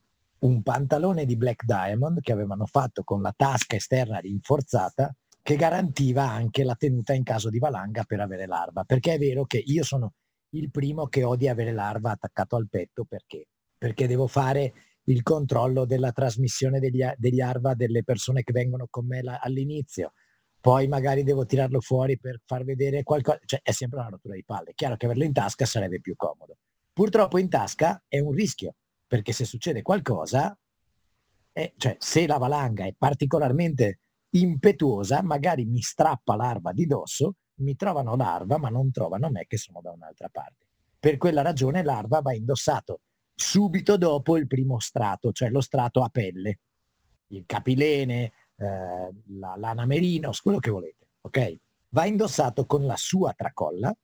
[0.41, 6.29] un pantalone di Black Diamond che avevano fatto con la tasca esterna rinforzata che garantiva
[6.29, 9.85] anche la tenuta in caso di valanga per avere l'arva, perché è vero che io
[9.85, 10.15] sono
[10.51, 13.47] il primo che odia avere l'arva attaccato al petto perché?
[13.77, 14.73] Perché devo fare
[15.05, 20.13] il controllo della trasmissione degli, degli arva delle persone che vengono con me la, all'inizio
[20.67, 24.43] poi magari devo tirarlo fuori per far vedere qualcosa, cioè è sempre una rottura di
[24.45, 24.73] palle.
[24.75, 26.57] Chiaro che averlo in tasca sarebbe più comodo.
[26.93, 28.75] Purtroppo in tasca è un rischio,
[29.07, 30.59] perché se succede qualcosa,
[31.53, 37.77] eh, cioè se la valanga è particolarmente impetuosa, magari mi strappa l'arva di dosso, mi
[37.77, 40.67] trovano l'arva, ma non trovano me che sono da un'altra parte.
[40.99, 43.01] Per quella ragione l'arva va indossato
[43.37, 46.61] subito dopo il primo strato, cioè lo strato a pelle,
[47.29, 51.57] il capilene, eh, la lana merino, quello che volete, ok?
[51.91, 53.95] Va indossato con la sua tracolla.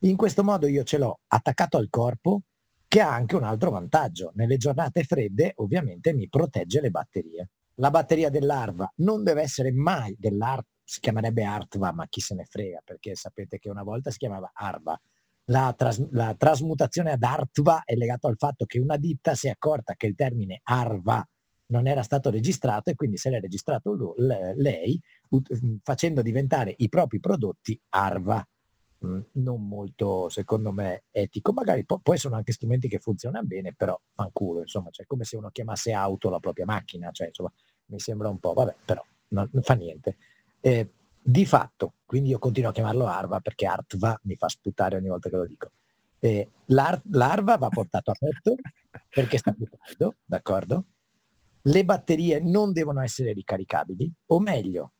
[0.00, 2.42] In questo modo io ce l'ho attaccato al corpo,
[2.86, 4.30] che ha anche un altro vantaggio.
[4.34, 7.50] Nelle giornate fredde, ovviamente, mi protegge le batterie.
[7.74, 12.44] La batteria dell'Arva non deve essere mai dell'Art, si chiamerebbe Artva, ma chi se ne
[12.44, 14.98] frega, perché sapete che una volta si chiamava Arva.
[15.46, 19.50] La, tras- la trasmutazione ad Artva è legata al fatto che una ditta si è
[19.50, 21.26] accorta che il termine Arva
[21.68, 26.88] non era stato registrato e quindi se l'è registrato lui, lei ut- facendo diventare i
[26.88, 28.46] propri prodotti Arva.
[29.04, 31.52] Mm, non molto, secondo me, etico.
[31.52, 35.36] Magari po- poi sono anche strumenti che funzionano bene, però fanculo, insomma, cioè come se
[35.36, 37.52] uno chiamasse auto la propria macchina, cioè, insomma,
[37.86, 40.16] mi sembra un po', vabbè, però non, non fa niente.
[40.60, 40.90] Eh,
[41.22, 45.28] di fatto, quindi io continuo a chiamarlo Arva perché Artva mi fa sputare ogni volta
[45.28, 45.70] che lo dico.
[46.18, 48.54] Eh, l'Arva va portato a petto
[49.08, 50.84] perché sta più caldo, d'accordo?
[51.66, 54.92] le batterie non devono essere ricaricabili, o meglio,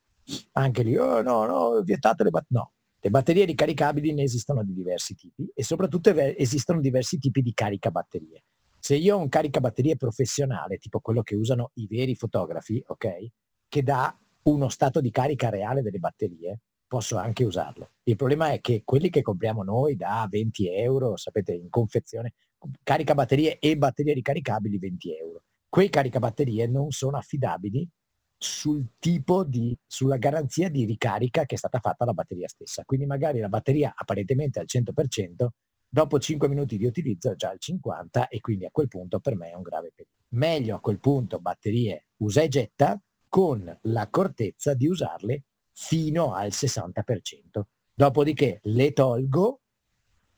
[0.52, 2.58] anche lì, oh no, no, vietate le batterie.
[2.58, 7.52] No, le batterie ricaricabili ne esistono di diversi tipi e soprattutto esistono diversi tipi di
[7.52, 8.42] caricabatterie.
[8.78, 13.26] Se io ho un caricabatterie professionale, tipo quello che usano i veri fotografi, ok,
[13.68, 14.16] che dà
[14.46, 17.90] uno stato di carica reale delle batterie, posso anche usarlo.
[18.04, 22.34] Il problema è che quelli che compriamo noi da 20 euro, sapete, in confezione,
[22.82, 25.42] caricabatterie e batterie ricaricabili 20 euro
[25.76, 27.86] quei caricabatterie non sono affidabili
[28.38, 32.82] sul tipo di, sulla garanzia di ricarica che è stata fatta alla batteria stessa.
[32.86, 35.46] Quindi magari la batteria apparentemente al 100%,
[35.86, 39.36] dopo 5 minuti di utilizzo è già al 50% e quindi a quel punto per
[39.36, 40.24] me è un grave pericolo.
[40.30, 47.62] Meglio a quel punto batterie usa e getta con l'accortezza di usarle fino al 60%.
[47.94, 49.60] Dopodiché le tolgo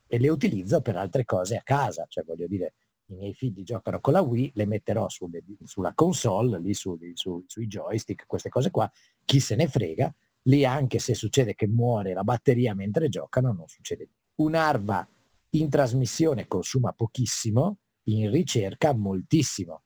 [0.07, 2.75] e le utilizzo per altre cose a casa, cioè voglio dire,
[3.07, 7.45] i miei figli giocano con la Wii, le metterò sulle, sulla console, lì su, su,
[7.47, 8.91] sui joystick, queste cose qua,
[9.25, 13.67] chi se ne frega, lì anche se succede che muore la batteria mentre giocano, non
[13.67, 14.09] succede.
[14.37, 15.07] Un'arva
[15.51, 19.83] in trasmissione consuma pochissimo, in ricerca moltissimo.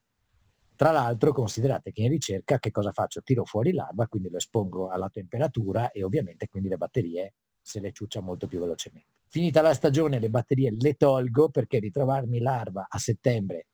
[0.83, 3.21] Tra l'altro considerate che in ricerca che cosa faccio?
[3.21, 7.93] Tiro fuori l'arva, quindi lo espongo alla temperatura e ovviamente quindi le batterie se le
[7.93, 9.07] ciuccia molto più velocemente.
[9.27, 13.67] Finita la stagione le batterie le tolgo perché ritrovarmi larva a settembre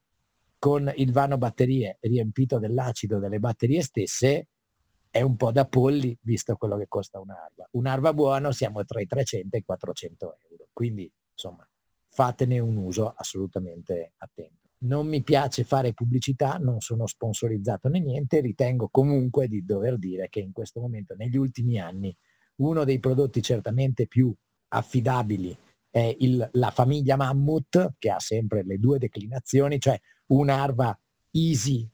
[0.59, 4.49] con il vano batterie riempito dell'acido delle batterie stesse
[5.09, 7.69] è un po' da polli visto quello che costa un'arva.
[7.71, 11.67] Un'arva buona siamo tra i 300 e i 400 euro, quindi insomma
[12.07, 14.58] fatene un uso assolutamente attento.
[14.81, 20.29] Non mi piace fare pubblicità, non sono sponsorizzato né niente, ritengo comunque di dover dire
[20.29, 22.15] che in questo momento, negli ultimi anni,
[22.57, 24.33] uno dei prodotti certamente più
[24.69, 25.55] affidabili
[25.89, 30.97] è il, la famiglia Mammut, che ha sempre le due declinazioni, cioè un'arva
[31.31, 31.87] easy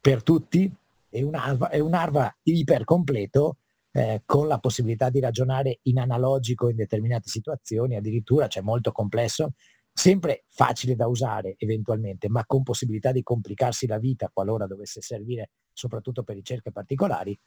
[0.00, 0.72] per tutti,
[1.08, 3.58] è un ARVA, è un ARVA iper completo
[3.92, 9.52] eh, con la possibilità di ragionare in analogico in determinate situazioni, addirittura, cioè molto complesso,
[9.92, 15.50] sempre facile da usare eventualmente, ma con possibilità di complicarsi la vita qualora dovesse servire
[15.72, 17.38] soprattutto per ricerche particolari,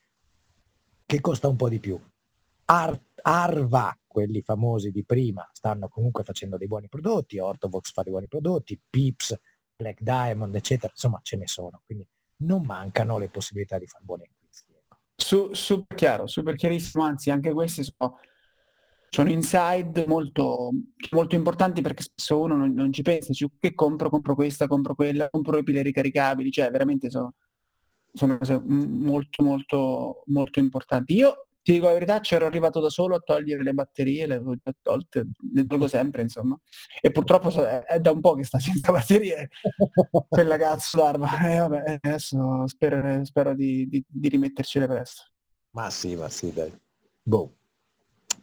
[1.06, 2.00] che costa un po' di più.
[2.66, 8.12] Ar- Arva, quelli famosi di prima, stanno comunque facendo dei buoni prodotti, Ortovox fa dei
[8.12, 9.38] buoni prodotti, Pips,
[9.76, 14.24] Black Diamond, eccetera, insomma ce ne sono, quindi non mancano le possibilità di fare buoni
[14.24, 14.74] acquisti.
[14.74, 14.98] Ecco.
[15.16, 18.20] Su, super chiaro, super chiarissimo, anzi anche questi sono,
[19.14, 20.72] sono inside molto,
[21.12, 24.96] molto, importanti perché spesso uno non, non ci pensa, dice, che compro, compro questa, compro
[24.96, 27.36] quella, compro i pile ricaricabili, cioè veramente sono,
[28.12, 31.14] sono cose molto molto molto importanti.
[31.14, 34.56] Io ti dico la verità, c'ero arrivato da solo a togliere le batterie, le ho
[34.56, 36.60] già tolte, le tolgo sempre, insomma.
[37.00, 37.52] E purtroppo
[37.86, 39.50] è da un po' che sta senza batterie
[40.28, 41.54] quella cazzo d'arma.
[41.54, 45.22] E vabbè, adesso spero, spero di, di, di rimettercele presto.
[45.74, 46.74] Ma sì, ma sì, dai.
[47.22, 47.54] Boh.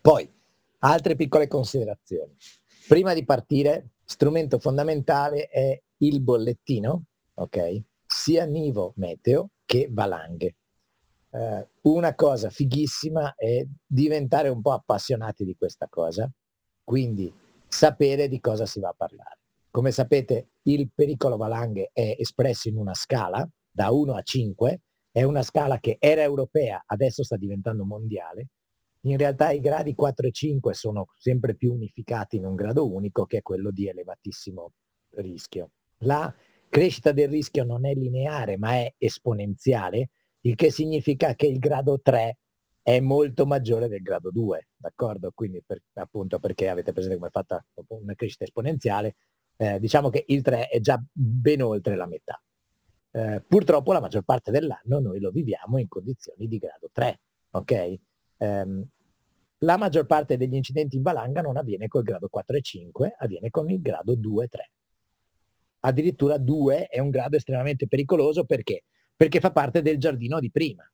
[0.01, 0.39] Poi,
[0.81, 2.37] altre piccole considerazioni.
[2.87, 7.83] Prima di partire, strumento fondamentale è il bollettino, ok?
[8.07, 10.57] Sia Nivo Meteo che Valanghe
[11.31, 16.31] eh, una cosa fighissima è diventare un po' appassionati di questa cosa,
[16.83, 17.33] quindi
[17.69, 19.39] sapere di cosa si va a parlare.
[19.71, 24.81] Come sapete, il pericolo valanghe è espresso in una scala da 1 a 5,
[25.13, 28.49] è una scala che era europea, adesso sta diventando mondiale.
[29.05, 33.25] In realtà i gradi 4 e 5 sono sempre più unificati in un grado unico
[33.25, 34.73] che è quello di elevatissimo
[35.17, 35.71] rischio.
[36.01, 36.33] La
[36.69, 40.11] crescita del rischio non è lineare ma è esponenziale,
[40.43, 42.39] il che significa che il grado 3
[42.83, 45.33] è molto maggiore del grado 2, d'accordo?
[45.35, 49.17] Quindi per, appunto perché avete presente come è fatta una crescita esponenziale,
[49.57, 52.41] eh, diciamo che il 3 è già ben oltre la metà.
[53.13, 57.99] Eh, purtroppo la maggior parte dell'anno noi lo viviamo in condizioni di grado 3, ok?
[58.41, 58.87] Um,
[59.59, 63.51] la maggior parte degli incidenti in valanga non avviene col grado 4 e 5, avviene
[63.51, 64.71] con il grado 2 e 3.
[65.81, 68.85] Addirittura 2 è un grado estremamente pericoloso perché
[69.21, 70.91] perché fa parte del giardino di prima.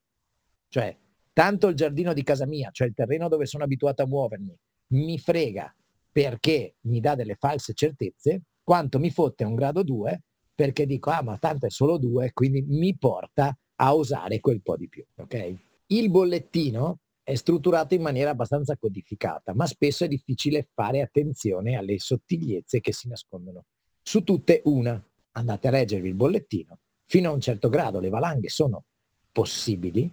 [0.68, 0.96] Cioè,
[1.32, 4.52] tanto il giardino di casa mia, cioè il terreno dove sono abituato a muovermi,
[4.88, 5.72] mi frega
[6.10, 10.22] perché mi dà delle false certezze, quanto mi fotte un grado 2
[10.56, 14.76] perché dico, ah ma tanto è solo 2, quindi mi porta a usare quel po'
[14.76, 15.04] di più.
[15.14, 15.56] Okay?
[15.86, 21.98] Il bollettino è strutturato in maniera abbastanza codificata, ma spesso è difficile fare attenzione alle
[21.98, 23.64] sottigliezze che si nascondono.
[24.00, 28.48] Su tutte una, andate a leggervi il bollettino Fino a un certo grado le valanghe
[28.48, 28.84] sono
[29.32, 30.08] possibili,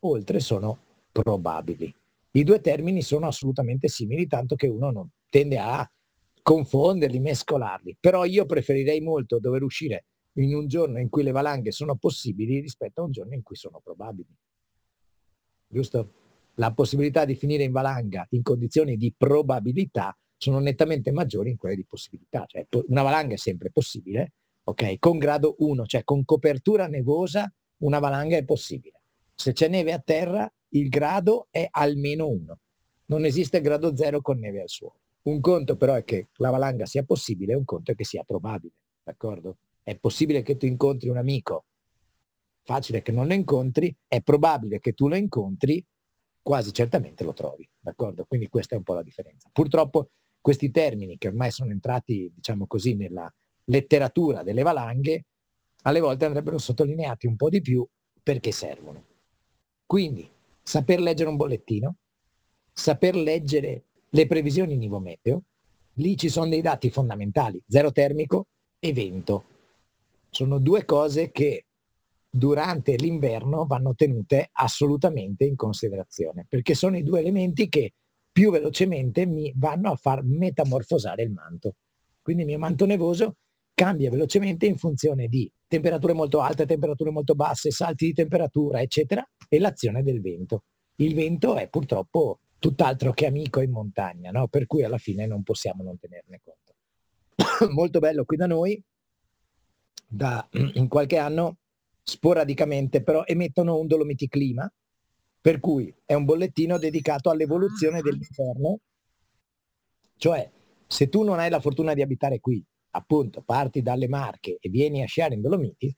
[0.00, 0.78] oltre sono
[1.10, 1.94] probabili.
[2.32, 5.90] I due termini sono assolutamente simili, tanto che uno non tende a
[6.42, 7.96] confonderli, mescolarli.
[7.98, 12.60] Però io preferirei molto dover uscire in un giorno in cui le valanghe sono possibili
[12.60, 14.28] rispetto a un giorno in cui sono probabili.
[15.66, 16.24] Giusto?
[16.58, 21.76] La possibilità di finire in valanga in condizioni di probabilità sono nettamente maggiori in quelle
[21.76, 22.44] di possibilità.
[22.46, 24.32] Cioè, una valanga è sempre possibile,
[24.64, 24.98] ok?
[24.98, 29.00] Con grado 1, cioè con copertura nevosa, una valanga è possibile.
[29.34, 32.58] Se c'è neve a terra, il grado è almeno 1.
[33.06, 34.98] Non esiste grado 0 con neve al suolo.
[35.22, 38.72] Un conto però è che la valanga sia possibile, un conto è che sia probabile,
[39.02, 39.56] d'accordo?
[39.82, 41.64] È possibile che tu incontri un amico,
[42.62, 45.84] facile che non lo incontri, è probabile che tu lo incontri,
[46.46, 48.24] quasi certamente lo trovi, d'accordo?
[48.24, 49.48] Quindi questa è un po' la differenza.
[49.52, 53.28] Purtroppo questi termini che ormai sono entrati, diciamo così, nella,
[53.66, 55.24] letteratura delle valanghe,
[55.82, 57.86] alle volte andrebbero sottolineati un po' di più
[58.22, 59.04] perché servono.
[59.86, 60.28] Quindi
[60.62, 61.96] saper leggere un bollettino,
[62.72, 65.42] saper leggere le previsioni Nivo Meteo,
[65.94, 68.46] lì ci sono dei dati fondamentali, zero termico
[68.78, 69.44] e vento.
[70.30, 71.65] Sono due cose che
[72.36, 77.94] durante l'inverno vanno tenute assolutamente in considerazione, perché sono i due elementi che
[78.30, 81.76] più velocemente mi vanno a far metamorfosare il manto.
[82.20, 83.36] Quindi il mio manto nevoso
[83.72, 89.26] cambia velocemente in funzione di temperature molto alte, temperature molto basse, salti di temperatura, eccetera,
[89.48, 90.64] e l'azione del vento.
[90.96, 94.48] Il vento è purtroppo tutt'altro che amico in montagna, no?
[94.48, 97.72] per cui alla fine non possiamo non tenerne conto.
[97.72, 98.82] molto bello qui da noi,
[100.06, 101.58] da in qualche anno,
[102.08, 104.72] sporadicamente però emettono un Dolomiti Clima,
[105.40, 108.78] per cui è un bollettino dedicato all'evoluzione dell'interno,
[110.16, 110.48] cioè
[110.86, 115.02] se tu non hai la fortuna di abitare qui appunto parti dalle Marche e vieni
[115.02, 115.94] a sciare in Dolomiti,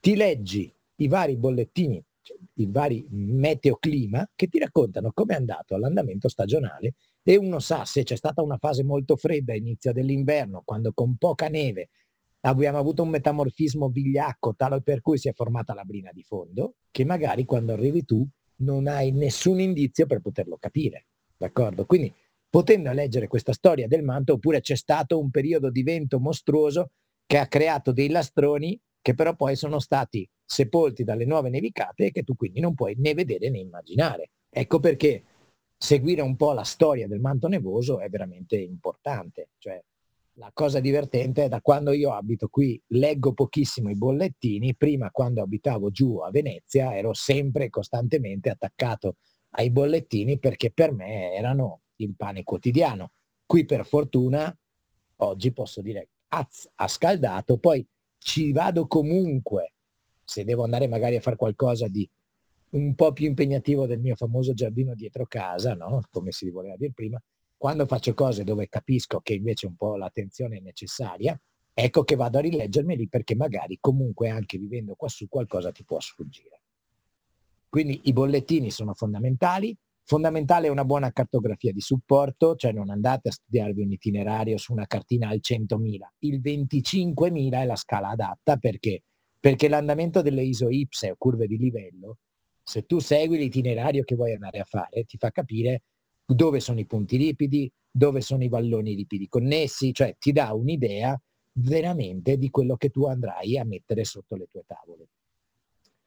[0.00, 5.74] ti leggi i vari bollettini, cioè i vari meteoclima che ti raccontano come è andato
[5.74, 6.94] all'andamento stagionale.
[7.22, 11.48] E uno sa se c'è stata una fase molto fredda inizio dell'inverno, quando con poca
[11.48, 11.90] neve
[12.42, 16.76] abbiamo avuto un metamorfismo vigliacco tale per cui si è formata la brina di fondo,
[16.90, 18.26] che magari quando arrivi tu
[18.56, 21.06] non hai nessun indizio per poterlo capire.
[21.36, 21.86] D'accordo?
[21.86, 22.12] Quindi
[22.48, 26.90] potendo leggere questa storia del manto, oppure c'è stato un periodo di vento mostruoso
[27.24, 32.10] che ha creato dei lastroni che però poi sono stati sepolti dalle nuove nevicate e
[32.10, 34.30] che tu quindi non puoi né vedere né immaginare.
[34.50, 35.22] Ecco perché
[35.76, 39.50] seguire un po' la storia del manto nevoso è veramente importante.
[39.58, 39.82] Cioè,
[40.34, 45.42] la cosa divertente è da quando io abito qui, leggo pochissimo i bollettini, prima quando
[45.42, 49.16] abitavo giù a Venezia ero sempre costantemente attaccato
[49.50, 53.12] ai bollettini perché per me erano il pane quotidiano.
[53.44, 54.56] Qui per fortuna
[55.16, 57.86] oggi posso dire az, ha scaldato, poi
[58.18, 59.74] ci vado comunque
[60.22, 62.08] se devo andare magari a fare qualcosa di
[62.70, 66.02] un po' più impegnativo del mio famoso giardino dietro casa, no?
[66.10, 67.20] come si voleva dire prima,
[67.60, 71.38] quando faccio cose dove capisco che invece un po' l'attenzione è necessaria,
[71.74, 76.00] ecco che vado a rileggermeli perché magari comunque anche vivendo qua su qualcosa ti può
[76.00, 76.62] sfuggire.
[77.68, 83.28] Quindi i bollettini sono fondamentali, fondamentale è una buona cartografia di supporto, cioè non andate
[83.28, 88.56] a studiarvi un itinerario su una cartina al 100.000, il 25.000 è la scala adatta
[88.56, 89.02] perché?
[89.38, 92.20] Perché l'andamento delle isoipse o curve di livello,
[92.62, 95.82] se tu segui l'itinerario che vuoi andare a fare, ti fa capire
[96.34, 101.20] dove sono i punti ripidi, dove sono i valloni ripidi connessi, cioè ti dà un'idea
[101.52, 105.08] veramente di quello che tu andrai a mettere sotto le tue tavole.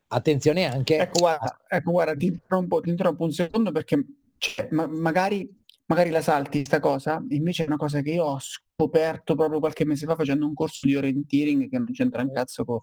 [0.07, 0.97] Attenzione anche...
[0.97, 4.05] Ecco guarda, ecco, guarda ti, interrompo, ti, interrompo, un secondo perché
[4.38, 5.49] cioè, ma, magari,
[5.88, 9.86] magari la salti questa cosa, invece è una cosa che io ho scoperto proprio qualche
[9.86, 12.80] mese fa facendo un corso di orienteering che non c'entra un cazzo con,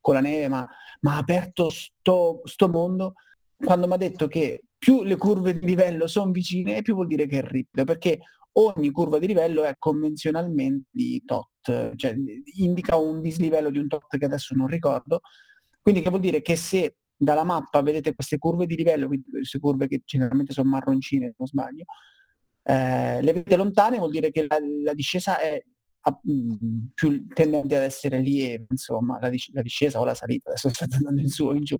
[0.00, 0.68] con la neve, ma,
[1.00, 3.14] ma ha aperto sto, sto mondo
[3.56, 7.26] quando mi ha detto che più le curve di livello sono vicine, più vuol dire
[7.26, 8.20] che è ripido, perché
[8.56, 12.14] ogni curva di livello è convenzionalmente di tot, cioè
[12.56, 15.20] indica un dislivello di un tot che adesso non ricordo,
[15.80, 19.58] quindi che vuol dire che se dalla mappa vedete queste curve di livello, quindi queste
[19.58, 21.84] curve che generalmente sono marroncine, se non sbaglio,
[22.62, 25.62] eh, le vedete lontane, vuol dire che la, la discesa è
[26.06, 30.68] a, mh, più tendente ad essere lieve, insomma, la, la, discesa o la salita, adesso
[30.68, 31.76] sto andando in su o in giù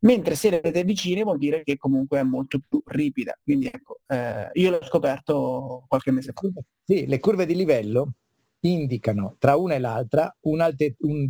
[0.00, 3.36] mentre se le vedete vicine vuol dire che comunque è molto più ripida.
[3.42, 6.48] Quindi ecco, eh, io l'ho scoperto qualche mese fa.
[6.84, 8.12] Sì, le curve di livello
[8.60, 11.28] indicano tra una e l'altra un alte- un,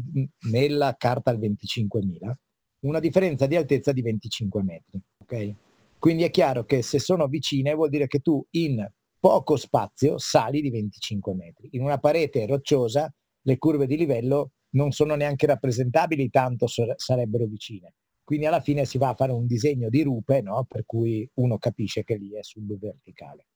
[0.50, 2.32] nella carta al 25.000
[2.80, 5.00] una differenza di altezza di 25 metri.
[5.18, 5.54] Okay?
[5.98, 8.86] Quindi è chiaro che se sono vicine vuol dire che tu in
[9.18, 11.68] poco spazio sali di 25 metri.
[11.72, 13.12] In una parete rocciosa
[13.42, 17.94] le curve di livello non sono neanche rappresentabili, tanto sarebbero vicine.
[18.22, 20.66] Quindi alla fine si va a fare un disegno di rupe, no?
[20.68, 23.46] per cui uno capisce che lì è subverticale.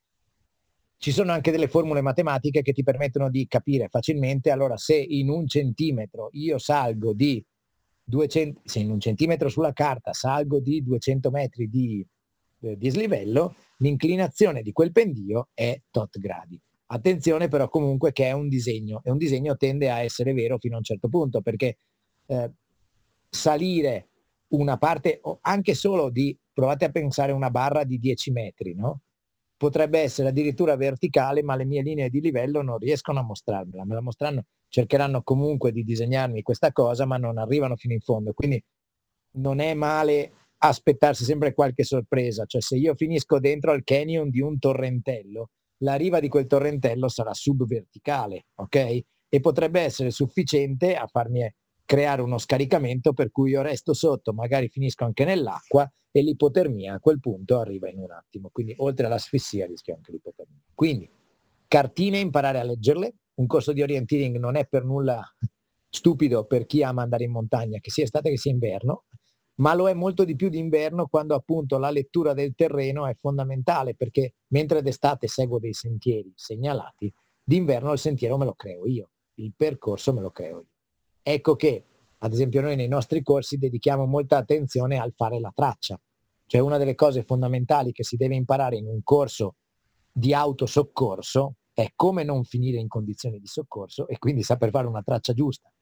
[0.96, 5.28] Ci sono anche delle formule matematiche che ti permettono di capire facilmente, allora se in
[5.28, 7.44] un centimetro io salgo di
[8.04, 12.06] 200, se in un centimetro sulla carta salgo di 200 metri di
[12.76, 16.60] dislivello, l'inclinazione di quel pendio è tot gradi.
[16.86, 20.74] Attenzione però comunque che è un disegno e un disegno tende a essere vero fino
[20.74, 21.78] a un certo punto perché
[22.26, 22.50] eh,
[23.28, 24.08] salire
[24.48, 29.00] una parte, anche solo di, provate a pensare una barra di 10 metri, no?
[29.56, 33.94] Potrebbe essere addirittura verticale, ma le mie linee di livello non riescono a mostrarmela, me
[33.94, 38.32] la mostranno, cercheranno comunque di disegnarmi questa cosa, ma non arrivano fino in fondo.
[38.32, 38.62] Quindi
[39.36, 40.32] non è male
[40.64, 45.94] aspettarsi sempre qualche sorpresa, cioè se io finisco dentro al canyon di un torrentello, la
[45.94, 49.00] riva di quel torrentello sarà subverticale, ok?
[49.28, 51.52] E potrebbe essere sufficiente a farmi
[51.84, 57.00] creare uno scaricamento per cui io resto sotto, magari finisco anche nell'acqua e l'ipotermia a
[57.00, 58.48] quel punto arriva in un attimo.
[58.52, 60.60] Quindi oltre all'asfissia rischio anche l'ipotermia.
[60.74, 61.10] Quindi
[61.66, 63.14] cartine, imparare a leggerle.
[63.34, 65.20] Un corso di orienteering non è per nulla
[65.90, 69.04] stupido per chi ama andare in montagna, che sia estate che sia inverno,
[69.62, 73.94] ma lo è molto di più d'inverno quando appunto la lettura del terreno è fondamentale
[73.94, 77.12] perché mentre d'estate seguo dei sentieri segnalati,
[77.44, 80.70] d'inverno il sentiero me lo creo io, il percorso me lo creo io.
[81.22, 81.84] Ecco che,
[82.18, 86.00] ad esempio, noi nei nostri corsi dedichiamo molta attenzione al fare la traccia.
[86.44, 89.54] Cioè una delle cose fondamentali che si deve imparare in un corso
[90.10, 95.02] di autosoccorso è come non finire in condizioni di soccorso e quindi saper fare una
[95.02, 95.72] traccia giusta,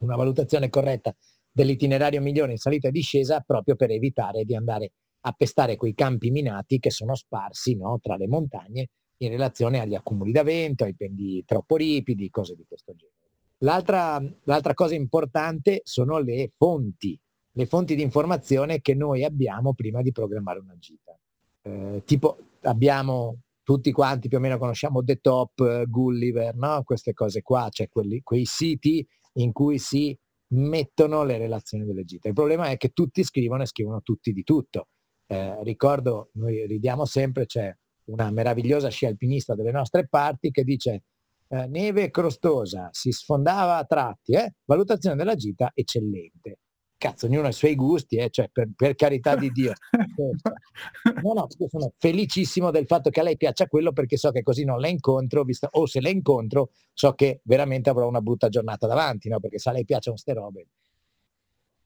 [0.00, 1.16] una valutazione corretta
[1.56, 6.30] dell'itinerario migliore in salita e discesa proprio per evitare di andare a pestare quei campi
[6.30, 8.88] minati che sono sparsi no, tra le montagne
[9.20, 13.16] in relazione agli accumuli da vento, ai pendi troppo ripidi, cose di questo genere.
[13.60, 17.18] L'altra, l'altra cosa importante sono le fonti,
[17.52, 21.18] le fonti di informazione che noi abbiamo prima di programmare una gita.
[21.62, 26.82] Eh, tipo abbiamo tutti quanti più o meno conosciamo The Top, Gulliver, no?
[26.84, 29.04] queste cose qua, cioè quelli, quei siti
[29.38, 30.16] in cui si
[30.48, 32.28] mettono le relazioni delle gite.
[32.28, 34.88] Il problema è che tutti scrivono e scrivono tutti di tutto.
[35.26, 37.74] Eh, ricordo, noi ridiamo sempre, c'è
[38.04, 41.04] una meravigliosa sci alpinista delle nostre parti che dice
[41.48, 44.54] eh, neve crostosa, si sfondava a tratti, eh?
[44.64, 46.58] valutazione della gita eccellente.
[46.98, 48.30] Cazzo, ognuno ha i suoi gusti, eh?
[48.30, 49.72] cioè, per, per, carità di Dio.
[51.22, 54.64] no, no, sono felicissimo del fatto che a lei piaccia quello perché so che così
[54.64, 58.86] non la incontro, vista, o se la incontro so che veramente avrò una brutta giornata
[58.86, 59.40] davanti, no?
[59.40, 60.68] perché se a lei piacciono ste robe.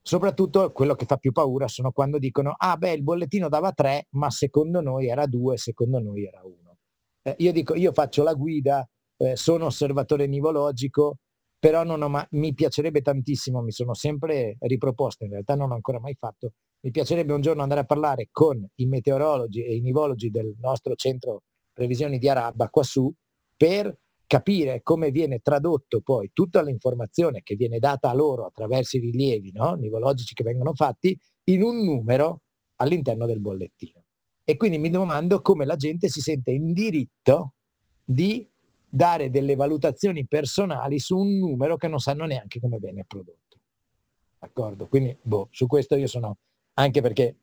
[0.01, 4.07] Soprattutto quello che fa più paura sono quando dicono, ah beh, il bollettino dava 3,
[4.11, 6.77] ma secondo noi era 2, secondo noi era 1.
[7.23, 8.87] Eh, io dico, io faccio la guida,
[9.17, 11.17] eh, sono osservatore nivologico,
[11.61, 16.15] però ma- mi piacerebbe tantissimo, mi sono sempre riproposto, in realtà non ho ancora mai
[16.15, 20.55] fatto, mi piacerebbe un giorno andare a parlare con i meteorologi e i nivologi del
[20.59, 23.13] nostro centro previsioni di Arabba qua su
[23.55, 23.95] per
[24.25, 29.51] capire come viene tradotto poi tutta l'informazione che viene data a loro attraverso i rilievi
[29.51, 29.75] no?
[29.75, 31.15] nivologici che vengono fatti
[31.49, 32.41] in un numero
[32.77, 34.03] all'interno del bollettino.
[34.43, 37.53] E quindi mi domando come la gente si sente in diritto
[38.03, 38.50] di
[38.91, 43.57] dare delle valutazioni personali su un numero che non sanno neanche come viene prodotto.
[44.37, 44.87] D'accordo?
[44.87, 46.37] Quindi, boh, su questo io sono,
[46.73, 47.35] anche perché,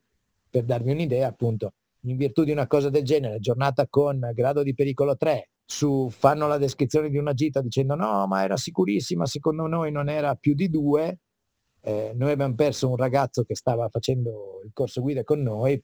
[0.50, 1.72] per darvi un'idea, appunto,
[2.02, 6.46] in virtù di una cosa del genere, giornata con grado di pericolo 3, su, fanno
[6.46, 10.54] la descrizione di una gita dicendo no, ma era sicurissima, secondo noi non era più
[10.54, 11.18] di due,
[11.80, 15.82] eh, noi abbiamo perso un ragazzo che stava facendo il corso guida con noi,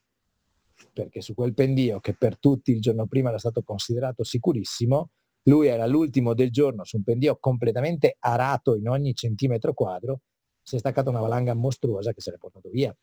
[0.93, 5.09] perché su quel pendio che per tutti il giorno prima era stato considerato sicurissimo,
[5.47, 10.21] lui era l'ultimo del giorno su un pendio completamente arato in ogni centimetro quadro,
[10.61, 12.95] si è staccata una valanga mostruosa che se l'è portato via.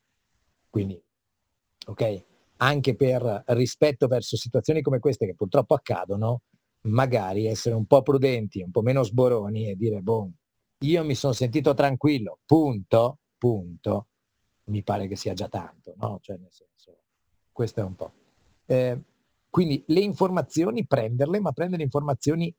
[0.69, 1.01] Quindi,
[1.87, 2.25] ok,
[2.57, 6.43] anche per rispetto verso situazioni come queste che purtroppo accadono,
[6.83, 10.31] magari essere un po' prudenti, un po' meno sboroni e dire, boh,
[10.79, 14.09] io mi sono sentito tranquillo, punto, punto,
[14.65, 16.19] mi pare che sia già tanto, no?
[16.21, 16.99] Cioè, nel senso,
[17.53, 18.13] questo è un po'.
[18.67, 19.01] Eh,
[19.53, 22.51] quindi le informazioni prenderle, ma prendere informazioni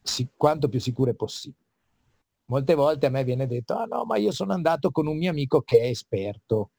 [0.00, 1.66] si, quanto più sicure possibile.
[2.46, 5.28] Molte volte a me viene detto, ah no, ma io sono andato con un mio
[5.28, 6.70] amico che è esperto.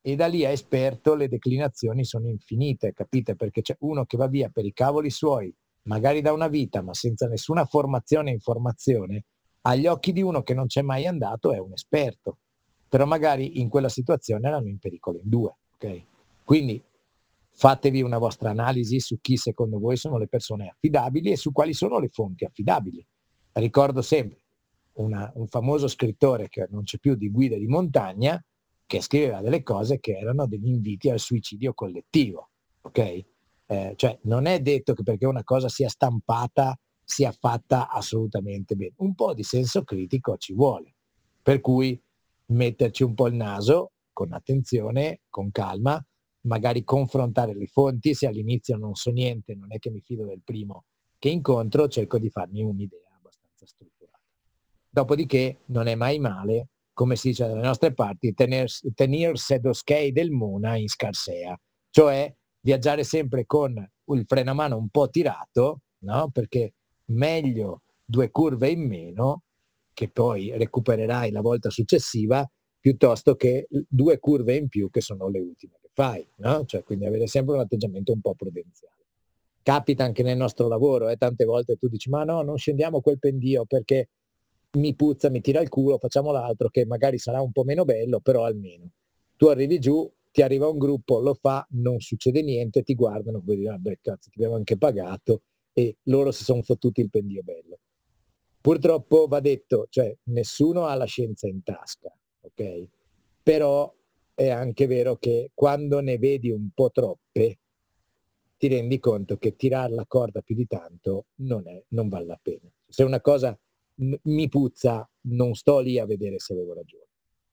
[0.00, 3.36] E da lì a esperto le declinazioni sono infinite, capite?
[3.36, 6.94] Perché c'è uno che va via per i cavoli suoi, magari da una vita, ma
[6.94, 9.26] senza nessuna formazione e informazione,
[9.60, 12.38] agli occhi di uno che non c'è mai andato è un esperto.
[12.88, 15.54] Però magari in quella situazione erano in pericolo in due.
[15.76, 16.04] Okay?
[16.42, 16.82] Quindi
[17.56, 21.72] fatevi una vostra analisi su chi secondo voi sono le persone affidabili e su quali
[21.72, 23.06] sono le fonti affidabili.
[23.52, 24.40] Ricordo sempre
[24.94, 28.42] una, un famoso scrittore che non c'è più di guida di montagna
[28.86, 32.50] che scriveva delle cose che erano degli inviti al suicidio collettivo.
[32.82, 33.24] Ok?
[33.66, 38.94] Eh, cioè non è detto che perché una cosa sia stampata sia fatta assolutamente bene.
[38.96, 40.94] Un po' di senso critico ci vuole.
[41.42, 42.00] Per cui
[42.46, 46.04] metterci un po' il naso con attenzione, con calma,
[46.44, 50.42] magari confrontare le fonti, se all'inizio non so niente, non è che mi fido del
[50.42, 50.84] primo
[51.18, 54.20] che incontro, cerco di farmi un'idea abbastanza strutturata.
[54.88, 60.76] Dopodiché non è mai male, come si dice dalle nostre parti, tenersi, doschei del Mona
[60.76, 61.58] in scarsea,
[61.90, 63.74] cioè viaggiare sempre con
[64.06, 66.30] il freno a mano un po' tirato, no?
[66.30, 66.74] perché
[67.06, 69.42] meglio due curve in meno,
[69.92, 72.46] che poi recupererai la volta successiva,
[72.78, 76.64] piuttosto che due curve in più che sono le ultime fai, no?
[76.66, 78.92] Cioè, quindi avere sempre un atteggiamento un po' prudenziale.
[79.62, 83.18] Capita anche nel nostro lavoro, eh, tante volte tu dici, ma no, non scendiamo quel
[83.18, 84.10] pendio perché
[84.72, 88.20] mi puzza, mi tira il culo, facciamo l'altro che magari sarà un po' meno bello,
[88.20, 88.90] però almeno.
[89.36, 93.56] Tu arrivi giù, ti arriva un gruppo, lo fa, non succede niente, ti guardano, poi
[93.56, 95.42] dicono, beh cazzo, ti abbiamo anche pagato
[95.72, 97.78] e loro si sono fottuti il pendio bello.
[98.60, 102.88] Purtroppo va detto, cioè nessuno ha la scienza in tasca, ok?
[103.42, 103.94] Però
[104.34, 107.58] è anche vero che quando ne vedi un po' troppe,
[108.56, 112.38] ti rendi conto che tirare la corda più di tanto non, è, non vale la
[112.40, 112.70] pena.
[112.86, 113.58] Se una cosa
[113.96, 117.08] m- mi puzza, non sto lì a vedere se avevo ragione.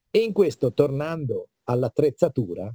[0.09, 2.73] E in questo, tornando all'attrezzatura,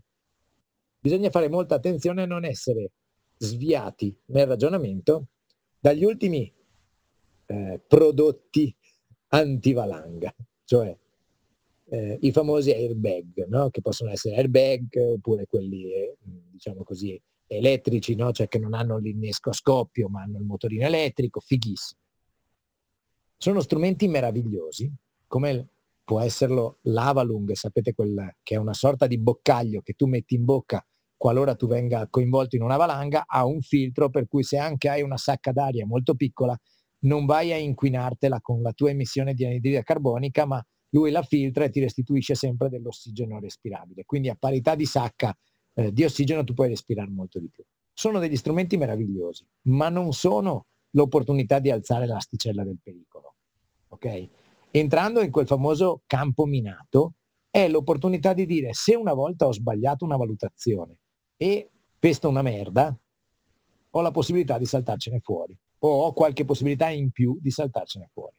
[0.99, 2.93] bisogna fare molta attenzione a non essere
[3.37, 5.29] sviati nel ragionamento
[5.79, 6.53] dagli ultimi
[7.47, 8.75] eh, prodotti
[9.29, 10.35] antivalanga,
[10.65, 10.97] cioè
[11.89, 13.71] eh, i famosi airbag, no?
[13.71, 16.17] che possono essere airbag oppure quelli, eh,
[16.51, 18.33] diciamo così, elettrici, no?
[18.33, 22.01] cioè che non hanno l'innesco a scoppio ma hanno il motorino elettrico, fighissimo.
[23.39, 24.91] Sono strumenti meravigliosi,
[25.27, 25.69] come
[26.03, 30.45] può esserlo l'Avalung, sapete quel, che è una sorta di boccaglio che tu metti in
[30.45, 30.85] bocca
[31.17, 35.03] qualora tu venga coinvolto in una valanga, ha un filtro per cui se anche hai
[35.03, 36.57] una sacca d'aria molto piccola,
[37.01, 41.65] non vai a inquinartela con la tua emissione di anidride carbonica, ma lui la filtra
[41.65, 44.05] e ti restituisce sempre dell'ossigeno respirabile.
[44.05, 45.37] Quindi a parità di sacca
[45.75, 47.65] eh, di ossigeno tu puoi respirare molto di più.
[47.93, 53.35] Sono degli strumenti meravigliosi, ma non sono l'opportunità di alzare l'asticella del pericolo.
[53.89, 54.29] Ok?
[54.71, 57.15] Entrando in quel famoso campo minato,
[57.51, 60.99] è l'opportunità di dire se una volta ho sbagliato una valutazione
[61.37, 62.95] e pesta una merda,
[63.91, 68.37] ho la possibilità di saltarcene fuori o ho qualche possibilità in più di saltarcene fuori.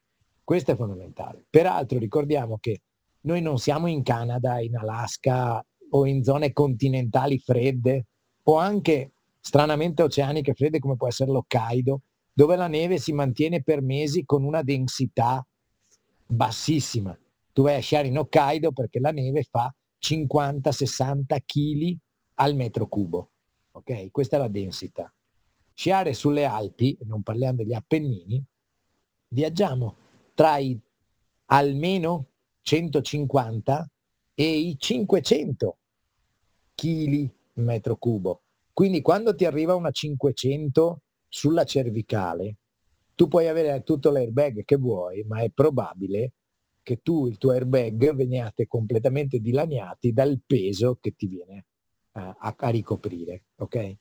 [0.47, 1.45] Questo è fondamentale.
[1.49, 2.83] Peraltro ricordiamo che
[3.23, 8.05] noi non siamo in Canada, in Alaska o in zone continentali fredde
[8.43, 11.99] o anche stranamente oceaniche fredde come può essere l'Hokkaido,
[12.31, 15.45] dove la neve si mantiene per mesi con una densità
[16.25, 17.19] bassissima.
[17.51, 19.69] Tu vai a sciare in Hokkaido perché la neve fa
[20.01, 21.97] 50-60 kg
[22.35, 23.31] al metro cubo.
[23.71, 24.11] Ok?
[24.11, 25.13] Questa è la densità.
[25.73, 28.41] Sciare sulle Alpi, non parliamo degli Appennini,
[29.27, 30.05] viaggiamo
[30.37, 30.79] tra i
[31.45, 32.27] almeno
[32.61, 33.89] 150
[34.35, 35.77] e i 500
[36.75, 38.41] kg metro cubo.
[38.71, 42.57] Quindi quando ti arriva una 500 sulla cervicale,
[43.15, 46.33] tu puoi avere tutto l'airbag che vuoi, ma è probabile
[46.83, 51.65] che tu, il tuo airbag, veniate completamente dilaniati dal peso che ti viene
[52.11, 53.45] uh, a, a, ricoprire.
[53.55, 53.95] Ok?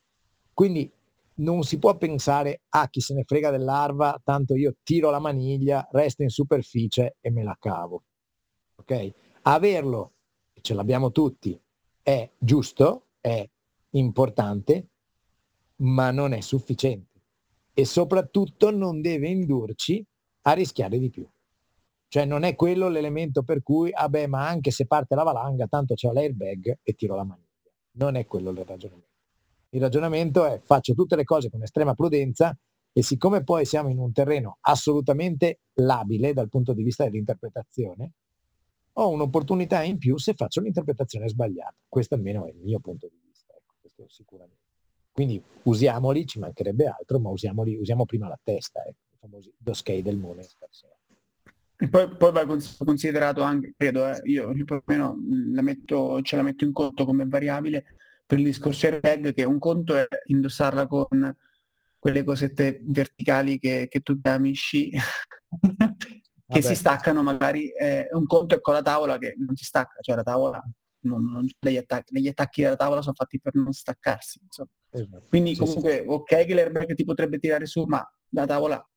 [0.52, 0.92] Quindi
[1.36, 5.18] non si può pensare a ah, chi se ne frega dell'arva, tanto io tiro la
[5.18, 8.04] maniglia, resto in superficie e me la cavo.
[8.76, 9.12] Ok?
[9.42, 10.12] Averlo,
[10.60, 11.58] ce l'abbiamo tutti,
[12.02, 13.48] è giusto, è
[13.90, 14.88] importante,
[15.76, 17.16] ma non è sufficiente
[17.78, 20.04] e soprattutto non deve indurci
[20.42, 21.28] a rischiare di più.
[22.08, 25.66] Cioè non è quello l'elemento per cui, vabbè, ah ma anche se parte la valanga,
[25.66, 27.70] tanto c'ho l'airbag e tiro la maniglia.
[27.92, 29.15] Non è quello il ragionamento.
[29.70, 32.56] Il ragionamento è faccio tutte le cose con estrema prudenza
[32.92, 38.12] e siccome poi siamo in un terreno assolutamente labile dal punto di vista dell'interpretazione,
[38.94, 41.74] ho un'opportunità in più se faccio un'interpretazione sbagliata.
[41.88, 44.62] Questo almeno è il mio punto di vista, ecco, questo sicuramente.
[45.12, 50.00] Quindi usiamoli, ci mancherebbe altro, ma usiamoli, usiamo prima la testa, ecco, i famosi doskei
[50.00, 50.42] del mondo.
[51.78, 55.18] E poi, poi va considerato anche, credo, eh, io più o meno
[55.52, 57.95] la metto, ce la metto in conto come variabile
[58.26, 61.34] per il discorso airbag, che un conto è indossarla con
[61.98, 65.00] quelle cosette verticali che, che tu chiami sci, che
[66.46, 66.60] Vabbè.
[66.60, 70.16] si staccano magari, eh, un conto è con la tavola che non si stacca, cioè
[70.16, 70.62] la tavola,
[71.00, 74.40] non, non, gli, attacchi, gli, attacchi, della tavola sono fatti per non staccarsi.
[74.48, 75.26] Esatto.
[75.28, 76.04] Quindi sì, comunque sì.
[76.06, 78.88] ok che l'airbag ti potrebbe tirare su, ma la tavola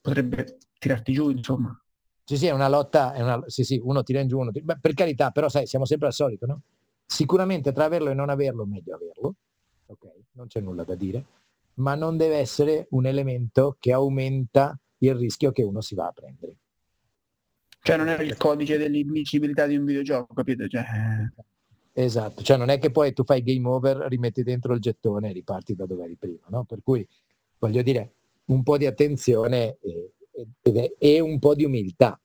[0.00, 1.76] potrebbe tirarti giù, insomma.
[2.24, 4.64] Sì, sì, è una lotta, è una, sì, sì, uno tira in giù, uno tira...
[4.64, 6.62] Beh, per carità, però sai, siamo sempre al solito, no?
[7.10, 9.34] Sicuramente tra averlo e non averlo, meglio averlo,
[9.86, 10.06] ok?
[10.34, 11.24] Non c'è nulla da dire,
[11.74, 16.12] ma non deve essere un elemento che aumenta il rischio che uno si va a
[16.12, 16.56] prendere.
[17.82, 20.68] Cioè non è il codice dell'invincibilità di un videogioco, capito?
[20.68, 20.84] Cioè...
[21.94, 25.32] Esatto, cioè non è che poi tu fai game over, rimetti dentro il gettone e
[25.32, 26.62] riparti da dove eri prima, no?
[26.62, 27.04] Per cui
[27.58, 28.12] voglio dire,
[28.46, 30.12] un po' di attenzione e,
[30.62, 32.20] e, e un po' di umiltà,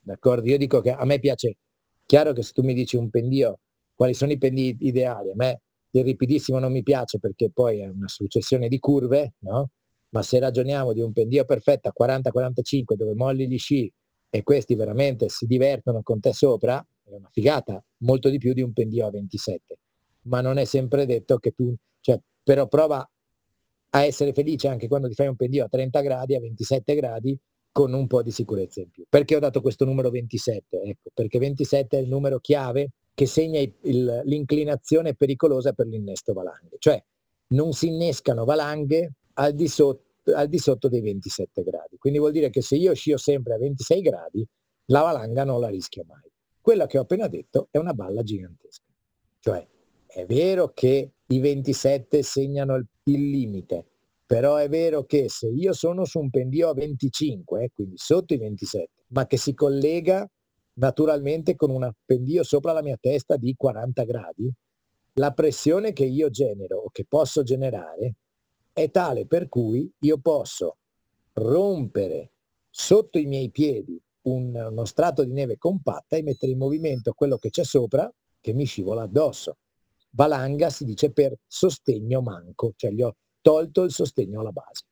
[0.00, 0.48] d'accordo?
[0.48, 1.56] Io dico che a me piace,
[2.06, 3.58] chiaro che se tu mi dici un pendio,
[3.94, 5.30] quali sono i pendii ideali?
[5.30, 9.70] A me il ripidissimo non mi piace perché poi è una successione di curve, no?
[10.10, 13.92] Ma se ragioniamo di un pendio perfetto a 40-45 dove molli gli sci
[14.30, 18.62] e questi veramente si divertono con te sopra, è una figata, molto di più di
[18.62, 19.78] un pendio a 27.
[20.22, 23.08] Ma non è sempre detto che tu, cioè, però prova
[23.90, 27.38] a essere felice anche quando ti fai un pendio a 30 gradi, a 27 gradi,
[27.70, 29.04] con un po' di sicurezza in più.
[29.08, 30.80] Perché ho dato questo numero 27?
[30.80, 36.76] Ecco, perché 27 è il numero chiave che segna il, l'inclinazione pericolosa per l'innesto valanghe.
[36.78, 37.02] Cioè
[37.48, 40.02] non si innescano valanghe al di sotto
[40.32, 41.96] al di sotto dei 27 gradi.
[41.98, 44.46] Quindi vuol dire che se io scio sempre a 26 gradi,
[44.86, 46.30] la valanga non la rischio mai.
[46.60, 48.84] Quella che ho appena detto è una balla gigantesca.
[49.38, 49.66] Cioè,
[50.06, 53.86] è vero che i 27 segnano il, il limite,
[54.24, 58.32] però è vero che se io sono su un pendio a 25, eh, quindi sotto
[58.32, 60.26] i 27, ma che si collega
[60.74, 64.52] naturalmente con un pendio sopra la mia testa di 40 gradi,
[65.14, 68.16] la pressione che io genero o che posso generare
[68.72, 70.78] è tale per cui io posso
[71.34, 72.32] rompere
[72.68, 77.38] sotto i miei piedi un, uno strato di neve compatta e mettere in movimento quello
[77.38, 78.10] che c'è sopra
[78.40, 79.58] che mi scivola addosso.
[80.10, 84.84] Valanga si dice per sostegno manco, cioè gli ho tolto il sostegno alla base.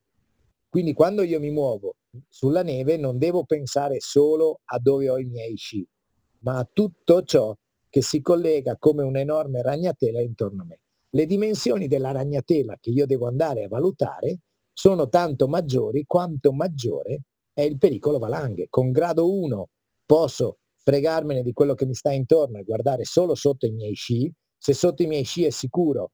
[0.69, 1.97] Quindi quando io mi muovo
[2.29, 5.87] sulla neve non devo pensare solo a dove ho i miei sci,
[6.41, 7.57] ma a tutto ciò
[7.89, 10.81] che si collega come un'enorme ragnatela intorno a me
[11.15, 14.41] le dimensioni della ragnatela che io devo andare a valutare
[14.73, 18.69] sono tanto maggiori quanto maggiore è il pericolo valanghe.
[18.71, 19.69] Con grado 1
[20.07, 24.33] posso fregarmene di quello che mi sta intorno e guardare solo sotto i miei sci.
[24.57, 26.13] Se sotto i miei sci è sicuro,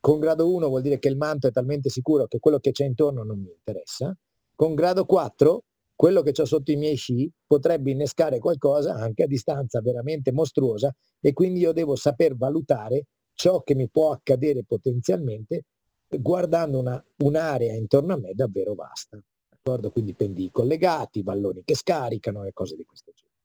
[0.00, 2.86] con grado 1 vuol dire che il manto è talmente sicuro che quello che c'è
[2.86, 4.16] intorno non mi interessa.
[4.60, 5.64] Con grado 4,
[5.96, 10.94] quello che ho sotto i miei sci potrebbe innescare qualcosa anche a distanza veramente mostruosa
[11.18, 15.64] e quindi io devo saper valutare ciò che mi può accadere potenzialmente
[16.08, 19.18] guardando una, un'area intorno a me davvero vasta.
[19.48, 19.90] D'accordo?
[19.90, 23.38] Quindi pendii collegati, valloni che scaricano e cose di questo genere.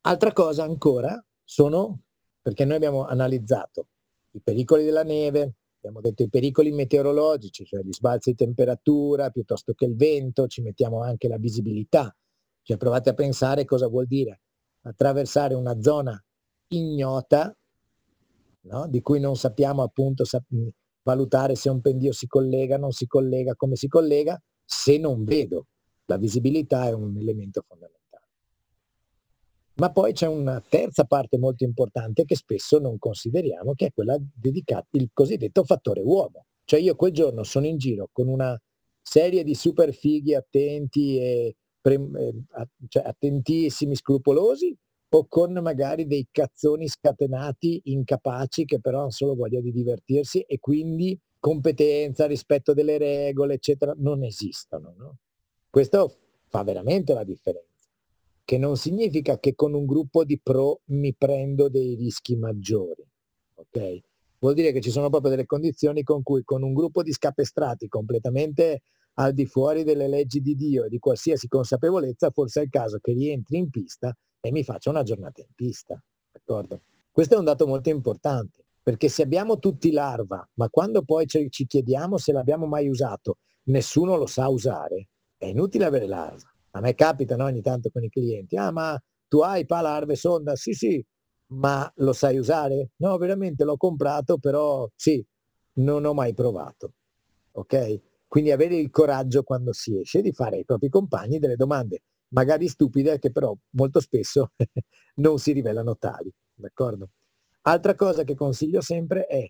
[0.00, 2.04] Altra cosa ancora sono,
[2.40, 3.88] perché noi abbiamo analizzato
[4.30, 5.56] i pericoli della neve,
[5.86, 10.62] abbiamo detto i pericoli meteorologici, cioè gli sbalzi di temperatura piuttosto che il vento, ci
[10.62, 12.14] mettiamo anche la visibilità.
[12.62, 14.40] Cioè provate a pensare cosa vuol dire
[14.82, 16.22] attraversare una zona
[16.68, 17.54] ignota,
[18.62, 18.88] no?
[18.88, 20.46] di cui non sappiamo appunto sap-
[21.02, 25.66] valutare se un pendio si collega, non si collega, come si collega, se non vedo.
[26.06, 28.03] La visibilità è un elemento fondamentale.
[29.76, 34.16] Ma poi c'è una terza parte molto importante che spesso non consideriamo, che è quella
[34.18, 36.46] dedicata al cosiddetto fattore uomo.
[36.64, 38.56] Cioè io quel giorno sono in giro con una
[39.02, 42.44] serie di super fighi attenti e pre, eh,
[42.88, 44.74] cioè attentissimi, scrupolosi,
[45.10, 50.58] o con magari dei cazzoni scatenati, incapaci, che però hanno solo voglia di divertirsi e
[50.58, 54.94] quindi competenza, rispetto delle regole, eccetera, non esistono.
[54.96, 55.16] No?
[55.70, 56.16] Questo
[56.48, 57.73] fa veramente la differenza,
[58.44, 63.06] che non significa che con un gruppo di pro mi prendo dei rischi maggiori.
[63.54, 64.00] ok?
[64.38, 67.88] Vuol dire che ci sono proprio delle condizioni con cui con un gruppo di scapestrati
[67.88, 68.82] completamente
[69.14, 72.98] al di fuori delle leggi di Dio e di qualsiasi consapevolezza, forse è il caso
[72.98, 75.98] che rientri in pista e mi faccia una giornata in pista.
[76.30, 76.82] D'accordo?
[77.10, 81.66] Questo è un dato molto importante, perché se abbiamo tutti larva, ma quando poi ci
[81.66, 83.38] chiediamo se l'abbiamo mai usato,
[83.68, 86.53] nessuno lo sa usare, è inutile avere larva.
[86.76, 90.16] A me capita no, ogni tanto con i clienti, ah ma tu hai pa larve
[90.16, 90.56] sonda?
[90.56, 91.04] Sì, sì,
[91.52, 92.90] ma lo sai usare?
[92.96, 95.24] No, veramente l'ho comprato, però sì,
[95.74, 96.94] non ho mai provato.
[97.52, 98.00] Ok?
[98.26, 102.66] Quindi avere il coraggio quando si esce di fare ai propri compagni delle domande magari
[102.66, 104.52] stupide, che però molto spesso
[105.16, 106.32] non si rivelano tali.
[106.54, 107.10] D'accordo?
[107.62, 109.48] Altra cosa che consiglio sempre è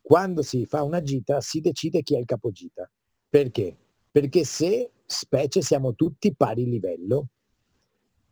[0.00, 2.88] quando si fa una gita si decide chi è il capogita.
[3.28, 3.76] Perché?
[4.10, 7.28] Perché se, specie, siamo tutti pari livello,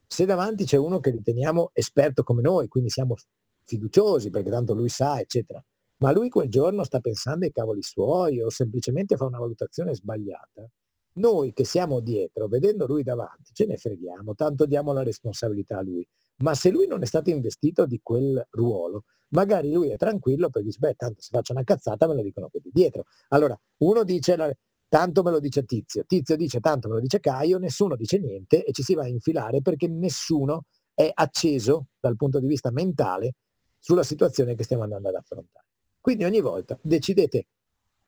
[0.07, 3.17] se davanti c'è uno che riteniamo esperto come noi, quindi siamo
[3.65, 5.65] fiduciosi perché tanto lui sa, eccetera,
[5.99, 10.69] ma lui quel giorno sta pensando ai cavoli suoi o semplicemente fa una valutazione sbagliata,
[11.15, 15.83] noi che siamo dietro, vedendo lui davanti, ce ne freghiamo, tanto diamo la responsabilità a
[15.83, 16.07] lui.
[16.39, 20.67] Ma se lui non è stato investito di quel ruolo, magari lui è tranquillo perché
[20.69, 23.05] dice, beh, tanto se faccio una cazzata me lo dicono quelli dietro.
[23.29, 24.59] Allora, uno dice,
[24.89, 28.65] tanto me lo dice Tizio, Tizio dice, tanto me lo dice Caio, nessuno dice niente
[28.65, 30.65] e ci si va a infilare perché nessuno
[30.95, 33.35] è acceso dal punto di vista mentale
[33.79, 35.67] sulla situazione che stiamo andando ad affrontare.
[36.01, 37.47] Quindi ogni volta decidete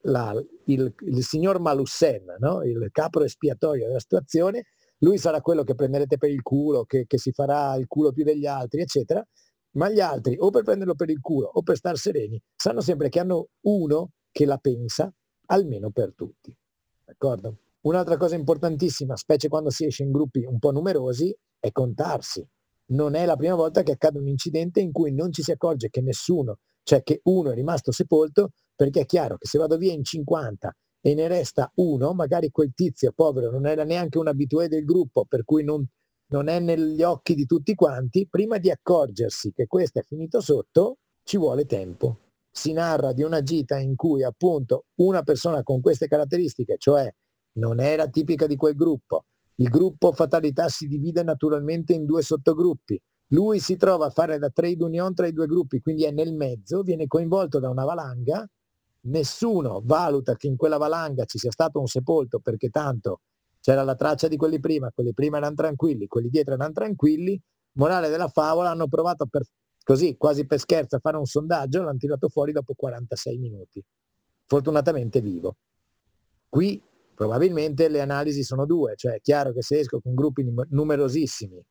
[0.03, 0.33] la,
[0.67, 2.63] il, il, signor Malussen, no?
[2.63, 4.65] il capo espiatorio della situazione,
[4.99, 8.25] lui sarà quello che prenderete per il culo, che, che, si farà il culo più
[8.25, 9.27] degli altri, eccetera,
[9.73, 13.09] ma gli altri, o per prenderlo per il culo o per star sereni, sanno sempre
[13.09, 15.13] che hanno uno che la pensa,
[15.47, 16.55] almeno per tutti.
[17.07, 17.59] D'accordo?
[17.83, 22.45] Un'altra cosa importantissima, specie quando si esce in gruppi un po' numerosi, è contarsi.
[22.87, 25.89] Non è la prima volta che accade un incidente in cui non ci si accorge
[25.89, 29.93] che nessuno, cioè che uno è rimasto sepolto, perché è chiaro che se vado via
[29.93, 34.67] in 50 e ne resta uno, magari quel tizio povero non era neanche un abitué
[34.67, 35.87] del gruppo, per cui non,
[36.31, 40.99] non è negli occhi di tutti quanti, prima di accorgersi che questo è finito sotto,
[41.23, 42.26] ci vuole tempo.
[42.57, 47.07] Si narra di una gita in cui appunto una persona con queste caratteristiche, cioè
[47.59, 49.27] non era tipica di quel gruppo,
[49.57, 52.99] il gruppo fatalità si divide naturalmente in due sottogruppi,
[53.31, 56.33] lui si trova a fare da trade union tra i due gruppi, quindi è nel
[56.33, 58.49] mezzo, viene coinvolto da una valanga.
[59.09, 63.21] Nessuno valuta che in quella valanga ci sia stato un sepolto perché tanto
[63.61, 67.41] c'era la traccia di quelli prima, quelli prima erano tranquilli, quelli dietro erano tranquilli,
[67.73, 69.43] morale della favola, hanno provato per,
[69.87, 73.81] così, quasi per scherzo, a fare un sondaggio, l'hanno tirato fuori dopo 46 minuti,
[74.45, 75.59] fortunatamente vivo.
[76.49, 76.83] Qui
[77.15, 81.65] probabilmente le analisi sono due, cioè è chiaro che se esco con gruppi numerosissimi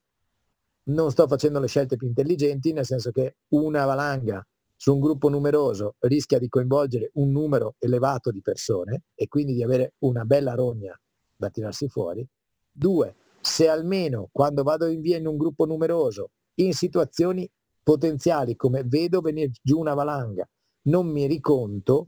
[0.83, 4.41] non sto facendo le scelte più intelligenti, nel senso che una valanga
[4.77, 9.63] su un gruppo numeroso rischia di coinvolgere un numero elevato di persone e quindi di
[9.63, 10.97] avere una bella rogna
[11.35, 12.25] da tirarsi fuori.
[12.71, 17.49] Due, se almeno quando vado in via in un gruppo numeroso, in situazioni
[17.85, 20.49] potenziali come vedo venire giù una valanga,
[20.87, 22.07] non mi riconto,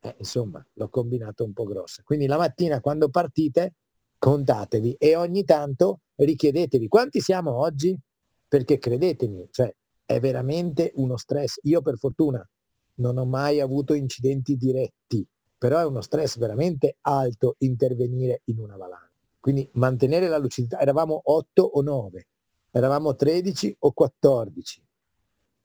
[0.00, 2.02] eh, insomma, l'ho combinato un po' grossa.
[2.02, 3.74] Quindi la mattina quando partite,
[4.18, 7.96] contatevi e ogni tanto richiedetevi quanti siamo oggi,
[8.48, 9.72] perché credetemi, cioè,
[10.04, 11.60] è veramente uno stress.
[11.62, 12.44] Io per fortuna
[12.96, 15.24] non ho mai avuto incidenti diretti,
[15.56, 19.08] però è uno stress veramente alto intervenire in una valanga.
[19.38, 22.26] Quindi mantenere la lucidità, eravamo 8 o 9,
[22.78, 24.84] eravamo 13 o 14.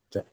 [0.07, 0.25] Cioè,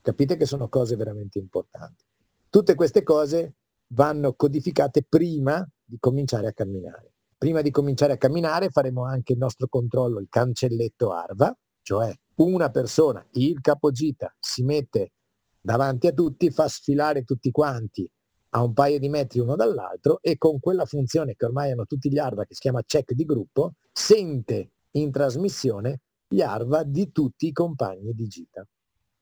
[0.00, 2.04] capite che sono cose veramente importanti.
[2.50, 3.54] Tutte queste cose
[3.88, 7.12] vanno codificate prima di cominciare a camminare.
[7.38, 12.70] Prima di cominciare a camminare faremo anche il nostro controllo, il cancelletto ARVA, cioè una
[12.70, 15.12] persona, il capogita, si mette
[15.60, 18.08] davanti a tutti, fa sfilare tutti quanti
[18.50, 22.10] a un paio di metri uno dall'altro e con quella funzione che ormai hanno tutti
[22.10, 27.46] gli ARVA che si chiama check di gruppo, sente in trasmissione gli ARVA di tutti
[27.46, 28.66] i compagni di gita.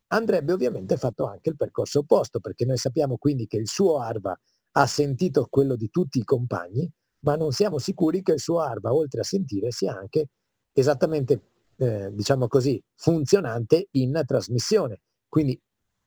[0.09, 4.38] Andrebbe ovviamente fatto anche il percorso opposto, perché noi sappiamo quindi che il suo ARVA
[4.76, 6.90] ha sentito quello di tutti i compagni,
[7.20, 10.28] ma non siamo sicuri che il suo ARVA, oltre a sentire, sia anche
[10.72, 11.42] esattamente,
[11.76, 15.00] eh, diciamo così, funzionante in trasmissione.
[15.28, 15.61] Quindi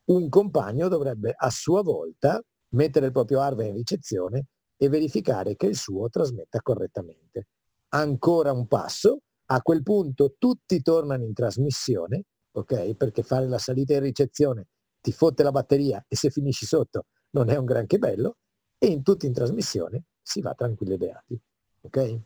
[0.05, 5.65] un compagno dovrebbe a sua volta mettere il proprio ARVA in ricezione e verificare che
[5.65, 7.47] il suo trasmetta correttamente.
[7.89, 12.95] Ancora un passo, a quel punto tutti tornano in trasmissione, ok?
[12.95, 14.67] Perché fare la salita in ricezione
[15.01, 18.37] ti fotte la batteria e se finisci sotto non è un granché bello,
[18.77, 21.41] e in tutti in trasmissione si va tranquilli e beati,
[21.81, 22.19] ok?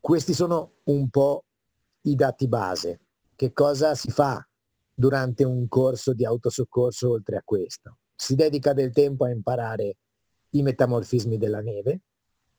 [0.00, 1.44] Questi sono un po'
[2.02, 3.00] i dati base.
[3.34, 4.46] Che cosa si fa
[4.92, 7.98] durante un corso di autosoccorso oltre a questo?
[8.14, 9.98] Si dedica del tempo a imparare
[10.50, 12.02] i metamorfismi della neve,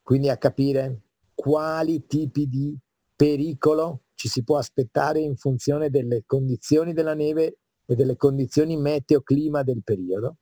[0.01, 1.01] quindi a capire
[1.33, 2.77] quali tipi di
[3.19, 9.61] pericolo ci si può aspettare in funzione delle condizioni della neve e delle condizioni meteo-clima
[9.61, 10.37] del periodo.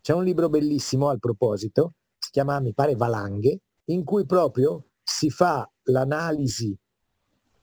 [0.00, 5.28] C'è un libro bellissimo al proposito, si chiama, mi pare, Valanghe, in cui proprio si
[5.28, 6.74] fa l'analisi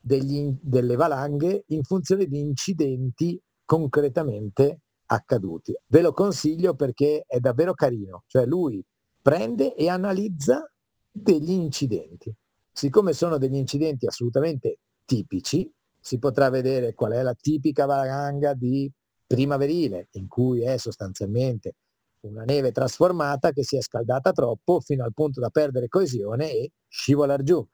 [0.00, 5.74] degli, delle valanghe in funzione di incidenti concretamente accaduti.
[5.88, 8.80] Ve lo consiglio perché è davvero carino, cioè lui
[9.20, 10.70] prende e analizza
[11.10, 12.32] degli incidenti.
[12.72, 15.70] Siccome sono degli incidenti assolutamente tipici,
[16.00, 18.90] si potrà vedere qual è la tipica valanga di
[19.26, 21.74] primaverile, in cui è sostanzialmente
[22.22, 26.70] una neve trasformata che si è scaldata troppo fino al punto da perdere coesione e
[26.88, 27.64] scivolare giù.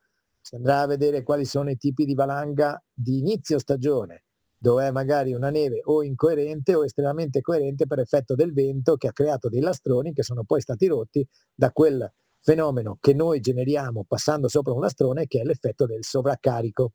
[0.41, 4.25] Si andrà a vedere quali sono i tipi di valanga di inizio stagione,
[4.57, 9.09] dove è magari una neve o incoerente o estremamente coerente per effetto del vento che
[9.09, 12.11] ha creato dei lastroni che sono poi stati rotti da quel
[12.41, 16.93] fenomeno che noi generiamo passando sopra un lastrone che è l'effetto del sovraccarico.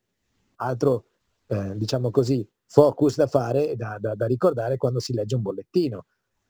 [0.57, 1.05] Altro,
[1.47, 6.05] eh, diciamo così, focus da fare, da, da, da ricordare quando si legge un bollettino.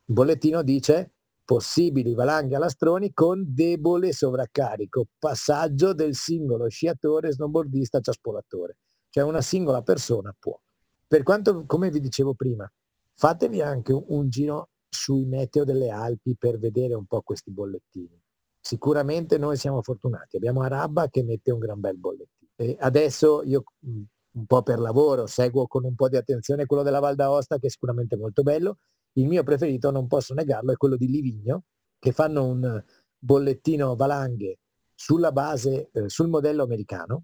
[0.06, 1.14] Il bollettino dice
[1.46, 8.78] possibili valanghe a lastroni con debole sovraccarico, passaggio del singolo sciatore, snowboardista, ciaspolatore.
[9.10, 10.58] Cioè una singola persona può.
[11.06, 12.72] Per quanto, come vi dicevo prima,
[13.16, 18.23] fatevi anche un, un giro sui meteo delle Alpi per vedere un po' questi bollettini.
[18.66, 22.52] Sicuramente noi siamo fortunati, abbiamo Arabba che mette un gran bel bollettino.
[22.56, 27.00] E adesso io un po' per lavoro seguo con un po' di attenzione quello della
[27.00, 28.78] Val d'Aosta che è sicuramente molto bello.
[29.16, 31.64] Il mio preferito, non posso negarlo, è quello di Livigno,
[32.00, 32.82] che fanno un
[33.20, 34.60] bollettino valanghe
[34.96, 37.24] sulla base, eh, sul modello americano.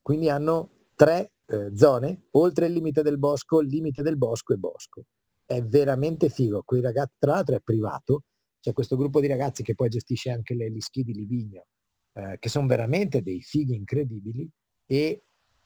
[0.00, 4.56] Quindi hanno tre eh, zone, oltre il limite del bosco, il limite del bosco e
[4.56, 5.02] bosco.
[5.44, 6.62] È veramente figo.
[6.64, 8.22] Quei ragazzi, tra l'altro è privato,
[8.60, 11.66] c'è questo gruppo di ragazzi che poi gestisce anche le lischi di Livigno,
[12.12, 14.48] eh, che sono veramente dei fighi incredibili
[14.86, 15.22] e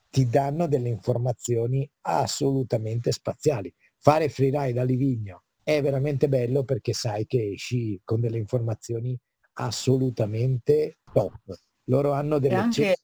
[0.08, 3.74] ti danno delle informazioni assolutamente spaziali.
[3.98, 9.18] Fare freeride a Livigno è veramente bello perché sai che esci con delle informazioni
[9.54, 11.40] assolutamente top.
[11.84, 12.54] Loro hanno delle...
[12.54, 12.96] Anche,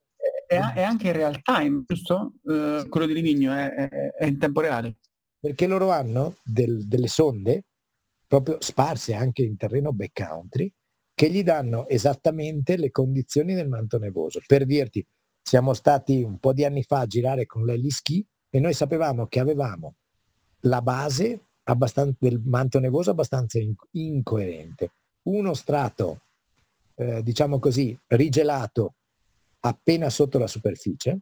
[0.46, 2.34] è, è anche in real time, giusto?
[2.42, 4.98] Uh, quello di Livigno è, è, è, in tempo reale.
[5.40, 7.64] Perché loro hanno del, delle sonde
[8.30, 10.72] proprio sparse anche in terreno backcountry
[11.12, 14.40] che gli danno esattamente le condizioni del manto nevoso.
[14.46, 15.04] Per dirti,
[15.42, 19.26] siamo stati un po' di anni fa a girare con l'Ellie Ski e noi sapevamo
[19.26, 19.96] che avevamo
[20.60, 21.46] la base
[22.18, 24.92] del manto nevoso abbastanza in, incoerente.
[25.22, 26.20] Uno strato,
[26.94, 28.94] eh, diciamo così, rigelato
[29.58, 31.18] appena sotto la superficie,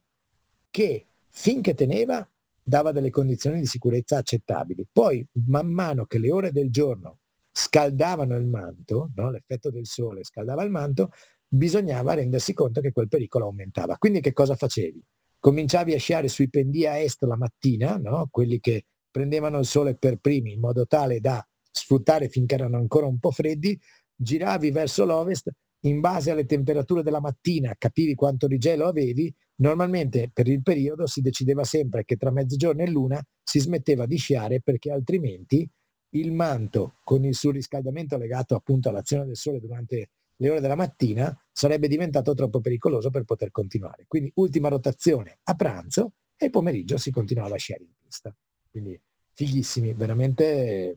[0.68, 2.28] che finché teneva
[2.68, 4.86] dava delle condizioni di sicurezza accettabili.
[4.92, 9.30] Poi, man mano che le ore del giorno scaldavano il manto, no?
[9.30, 11.10] l'effetto del sole scaldava il manto,
[11.48, 13.96] bisognava rendersi conto che quel pericolo aumentava.
[13.96, 15.02] Quindi che cosa facevi?
[15.38, 18.28] Cominciavi a sciare sui pendii a est la mattina, no?
[18.30, 23.06] quelli che prendevano il sole per primi in modo tale da sfruttare finché erano ancora
[23.06, 23.80] un po' freddi,
[24.14, 25.50] giravi verso l'ovest,
[25.82, 31.06] in base alle temperature della mattina capivi quanto di gelo avevi, normalmente per il periodo
[31.06, 35.68] si decideva sempre che tra mezzogiorno e l'una si smetteva di sciare perché altrimenti
[36.12, 41.36] il manto con il surriscaldamento legato appunto all'azione del sole durante le ore della mattina
[41.52, 44.04] sarebbe diventato troppo pericoloso per poter continuare.
[44.06, 48.34] Quindi ultima rotazione a pranzo e il pomeriggio si continuava a sciare in pista.
[48.70, 48.98] Quindi
[49.32, 50.96] fighissimi, veramente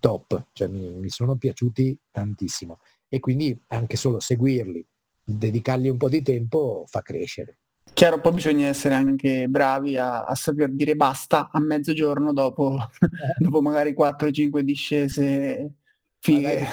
[0.00, 2.80] top, cioè mi, mi sono piaciuti tantissimo
[3.14, 4.82] e quindi anche solo seguirli,
[5.22, 7.58] dedicargli un po' di tempo fa crescere.
[7.92, 12.78] Chiaro, poi bisogna essere anche bravi a, a saper dire basta a mezzogiorno dopo,
[13.36, 15.74] dopo magari 4-5 discese
[16.20, 16.60] fighe.
[16.60, 16.66] Magari,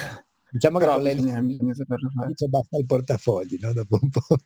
[0.50, 2.34] diciamo che Però bisogna, bisogna saperlo fare.
[2.48, 3.74] Basta il portafogli, no?
[3.74, 4.22] Dopo un po'.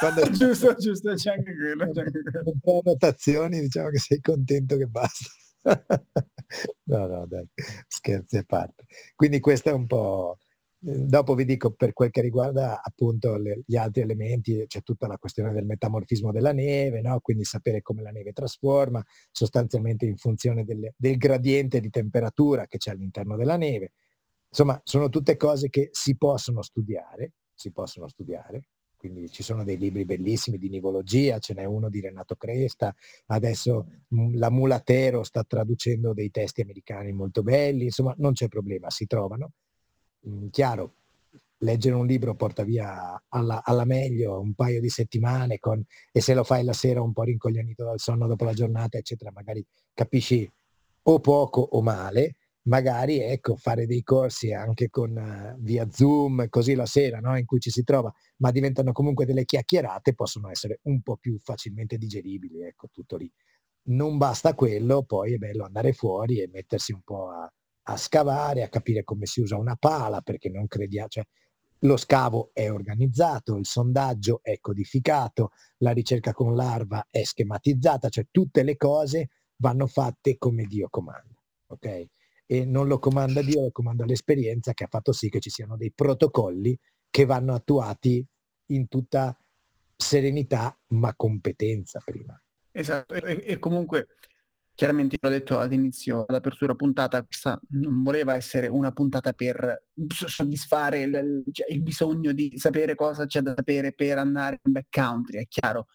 [0.00, 0.30] Quando...
[0.30, 1.92] giusto, giusto, c'è anche quello.
[1.92, 2.42] C'è anche quello.
[2.46, 5.28] Un po' notazioni, diciamo che sei contento che basta.
[6.84, 7.46] no, no, dai,
[7.86, 8.86] scherzi a parte.
[9.14, 10.38] Quindi questo è un po'
[10.84, 15.16] Dopo vi dico per quel che riguarda appunto le, gli altri elementi, c'è tutta la
[15.16, 17.20] questione del metamorfismo della neve, no?
[17.20, 22.78] quindi sapere come la neve trasforma, sostanzialmente in funzione del, del gradiente di temperatura che
[22.78, 23.92] c'è all'interno della neve.
[24.48, 28.62] Insomma, sono tutte cose che si possono studiare, si possono studiare,
[28.96, 32.92] quindi ci sono dei libri bellissimi di nivologia, ce n'è uno di Renato Cresta,
[33.26, 33.86] adesso
[34.34, 39.52] la Mulatero sta traducendo dei testi americani molto belli, insomma non c'è problema, si trovano
[40.28, 40.94] Mm, chiaro,
[41.58, 46.34] leggere un libro porta via alla, alla, meglio un paio di settimane con, e se
[46.34, 50.48] lo fai la sera un po' rincoglionito dal sonno dopo la giornata, eccetera, magari capisci
[51.04, 56.74] o poco o male, magari ecco, fare dei corsi anche con uh, via Zoom, così
[56.74, 57.36] la sera no?
[57.36, 61.38] in cui ci si trova, ma diventano comunque delle chiacchierate, possono essere un po' più
[61.40, 63.30] facilmente digeribili, ecco, tutto lì.
[63.84, 67.52] Non basta quello, poi è bello andare fuori e mettersi un po' a,
[67.84, 71.24] a scavare, a capire come si usa una pala, perché non crediamo, cioè,
[71.80, 78.26] lo scavo è organizzato, il sondaggio è codificato, la ricerca con larva è schematizzata, cioè
[78.30, 82.06] tutte le cose vanno fatte come Dio comanda, ok?
[82.46, 85.76] E non lo comanda Dio, lo comanda l'esperienza che ha fatto sì che ci siano
[85.76, 86.78] dei protocolli
[87.10, 88.24] che vanno attuati
[88.66, 89.36] in tutta
[89.96, 92.40] serenità ma competenza prima.
[92.70, 94.06] Esatto, e, e comunque
[94.74, 101.44] Chiaramente l'ho detto all'inizio, all'apertura puntata, questa non voleva essere una puntata per soddisfare il,
[101.52, 105.88] cioè, il bisogno di sapere cosa c'è da sapere per andare in backcountry, è chiaro.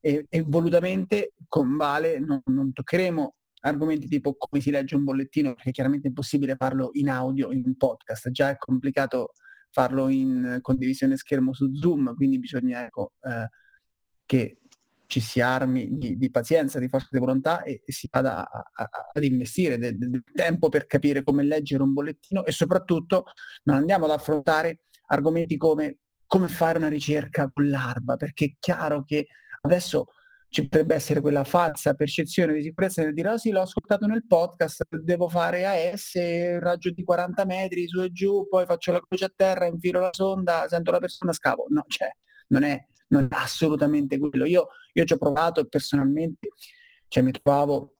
[0.00, 5.54] E, e volutamente con Vale non, non toccheremo argomenti tipo come si legge un bollettino,
[5.54, 9.32] perché chiaramente è impossibile farlo in audio, in podcast, già è complicato
[9.70, 13.48] farlo in condivisione schermo su Zoom, quindi bisogna ecco, eh,
[14.26, 14.58] che
[15.06, 19.22] ci si armi di, di, pazienza, di forza di volontà e, e si vada ad
[19.22, 23.24] investire del, del, tempo per capire come leggere un bollettino e soprattutto
[23.64, 25.98] non andiamo ad affrontare argomenti come
[26.34, 29.28] come fare una ricerca con l'arba, perché è chiaro che
[29.60, 30.06] adesso
[30.48, 34.26] ci potrebbe essere quella falsa percezione di sicurezza nel dire, oh sì, l'ho ascoltato nel
[34.26, 36.14] podcast, devo fare AS,
[36.58, 40.10] raggio di 40 metri su e giù, poi faccio la croce a terra, infilo la
[40.12, 41.66] sonda, sento la persona, scavo.
[41.68, 42.08] No, cioè,
[42.48, 44.44] non è, non è assolutamente quello.
[44.44, 46.48] Io, io ci ho provato personalmente,
[47.08, 47.96] cioè mi trovavo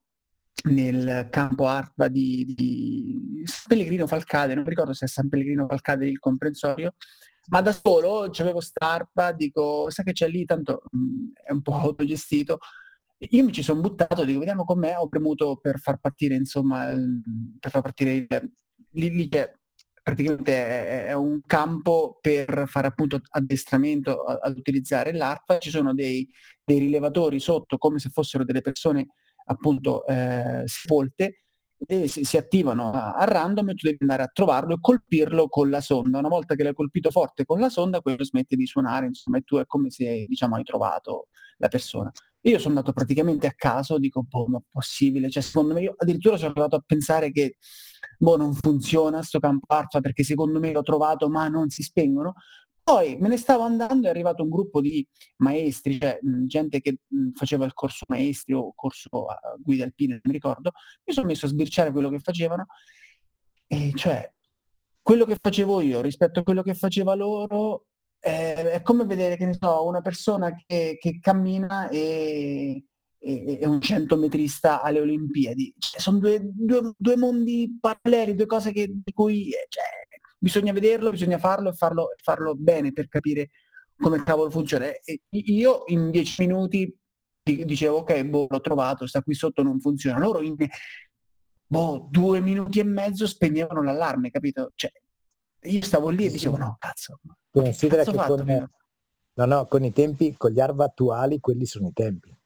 [0.64, 6.06] nel campo ARPA di, di San Pellegrino Falcade, non ricordo se è San Pellegrino Falcade
[6.06, 6.94] il comprensorio,
[7.48, 11.62] ma da solo c'avevo starpa, dico, sai che c'è lì, tanto mh, mm, è un
[11.62, 12.58] po' autogestito.
[13.18, 16.86] Io mi ci sono buttato, dico, vediamo com'è, ho premuto per far partire, insomma,
[17.58, 18.26] per far partire
[18.92, 19.52] lì, lì c'è
[20.04, 26.28] praticamente è, un campo per fare appunto addestramento ad utilizzare l'ARPA, ci sono dei,
[26.62, 29.06] dei, rilevatori sotto come se fossero delle persone
[29.46, 31.44] appunto eh, sepolte
[31.86, 35.48] e si, si attivano a, a, random e tu devi andare a trovarlo e colpirlo
[35.48, 36.18] con la sonda.
[36.18, 39.42] Una volta che l'hai colpito forte con la sonda, quello smette di suonare, insomma, e
[39.42, 42.12] tu è come se diciamo hai trovato la persona.
[42.46, 45.30] Io sono andato praticamente a caso, dico, boh, ma possibile?
[45.30, 47.56] Cioè, secondo me, io addirittura sono arrivato a pensare che,
[48.18, 52.34] boh, non funziona sto campo ARFA perché secondo me l'ho trovato ma non si spengono.
[52.82, 55.06] Poi me ne stavo andando, è arrivato un gruppo di
[55.38, 56.98] maestri, cioè gente che
[57.32, 60.72] faceva il corso maestri o corso uh, guida alpine, non mi ricordo,
[61.04, 62.66] mi sono messo a sbirciare quello che facevano
[63.66, 64.30] e cioè
[65.00, 67.86] quello che facevo io rispetto a quello che faceva loro
[68.24, 72.84] eh, è come vedere, che ne so, una persona che, che cammina e,
[73.18, 75.74] e, un centometrista alle Olimpiadi.
[75.78, 79.84] Cioè, sono due, due, due, mondi paralleli, due cose che, di cui cioè,
[80.38, 83.50] bisogna vederlo, bisogna farlo e farlo, farlo, bene per capire
[83.94, 84.86] come cavolo funziona.
[84.86, 86.96] E io in dieci minuti
[87.42, 90.18] dicevo ok, boh, l'ho trovato, sta qui sotto, non funziona.
[90.18, 90.56] Loro in
[91.66, 94.72] boh, due minuti e mezzo spegnevano l'allarme, capito?
[94.74, 94.90] Cioè,
[95.64, 97.20] io stavo lì e dicevo no, cazzo.
[97.50, 98.68] Considera che con,
[99.34, 102.36] no, no, con i tempi, con gli ARVA attuali, quelli sono i tempi.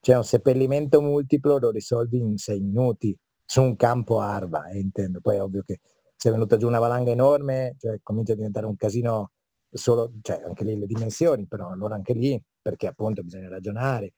[0.00, 5.20] Cioè un seppellimento multiplo lo risolvi in sei minuti su un campo ARVA, eh, intendo.
[5.20, 5.80] Poi è ovvio che
[6.14, 9.32] se è venuta giù una valanga enorme, cioè, comincia a diventare un casino
[9.70, 14.14] solo, cioè anche lì le dimensioni, però allora anche lì, perché appunto bisogna ragionare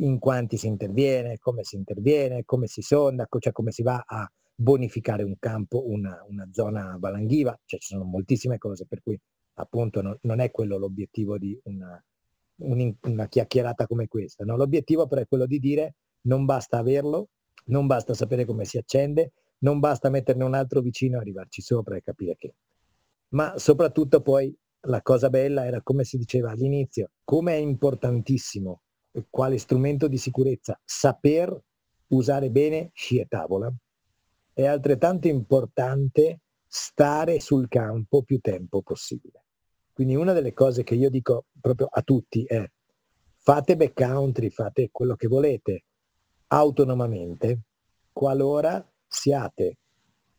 [0.00, 4.30] in quanti si interviene, come si interviene, come si sonda, cioè come si va a
[4.60, 9.16] bonificare un campo, una, una zona valanghiva, cioè ci sono moltissime cose per cui
[9.54, 12.04] appunto non, non è quello l'obiettivo di una,
[12.62, 14.56] un, una chiacchierata come questa, no?
[14.56, 17.28] l'obiettivo però è quello di dire non basta averlo,
[17.66, 22.02] non basta sapere come si accende, non basta metterne un altro vicino, arrivarci sopra e
[22.02, 22.54] capire che.
[23.28, 24.52] Ma soprattutto poi
[24.82, 28.82] la cosa bella era, come si diceva all'inizio, come è importantissimo
[29.30, 31.56] quale strumento di sicurezza saper
[32.08, 33.72] usare bene sci e tavola,
[34.58, 39.44] è altrettanto importante stare sul campo più tempo possibile.
[39.92, 42.68] Quindi una delle cose che io dico proprio a tutti è
[43.36, 45.84] fate backcountry, fate quello che volete
[46.48, 47.60] autonomamente,
[48.12, 49.78] qualora siate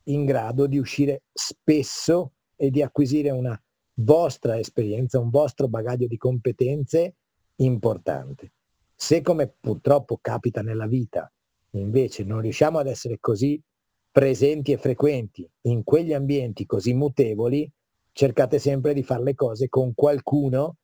[0.03, 3.57] in grado di uscire spesso e di acquisire una
[3.93, 7.15] vostra esperienza, un vostro bagaglio di competenze
[7.55, 8.51] importante.
[8.93, 11.31] Se come purtroppo capita nella vita,
[11.71, 13.63] invece non riusciamo ad essere così
[14.19, 17.71] presenti e frequenti in quegli ambienti così mutevoli,
[18.11, 20.75] cercate sempre di fare le cose con qualcuno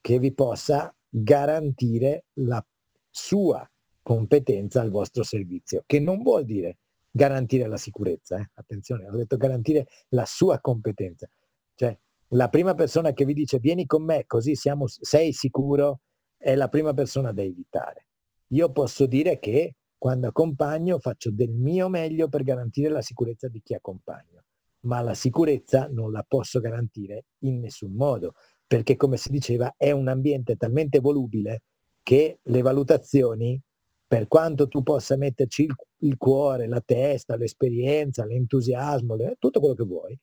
[0.00, 2.64] che vi possa garantire la
[3.10, 3.68] sua
[4.00, 6.78] competenza al vostro servizio, che non vuol dire
[7.10, 8.50] garantire la sicurezza, eh?
[8.54, 11.28] attenzione, ho detto garantire la sua competenza.
[11.74, 16.02] Cioè, la prima persona che vi dice vieni con me così siamo, sei sicuro
[16.36, 18.06] è la prima persona da evitare.
[18.50, 19.74] Io posso dire che
[20.04, 24.44] quando accompagno faccio del mio meglio per garantire la sicurezza di chi accompagno,
[24.80, 28.34] ma la sicurezza non la posso garantire in nessun modo,
[28.66, 31.62] perché come si diceva è un ambiente talmente volubile
[32.02, 33.58] che le valutazioni,
[34.06, 39.74] per quanto tu possa metterci il, il cuore, la testa, l'esperienza, l'entusiasmo, le, tutto quello
[39.74, 40.18] che vuoi,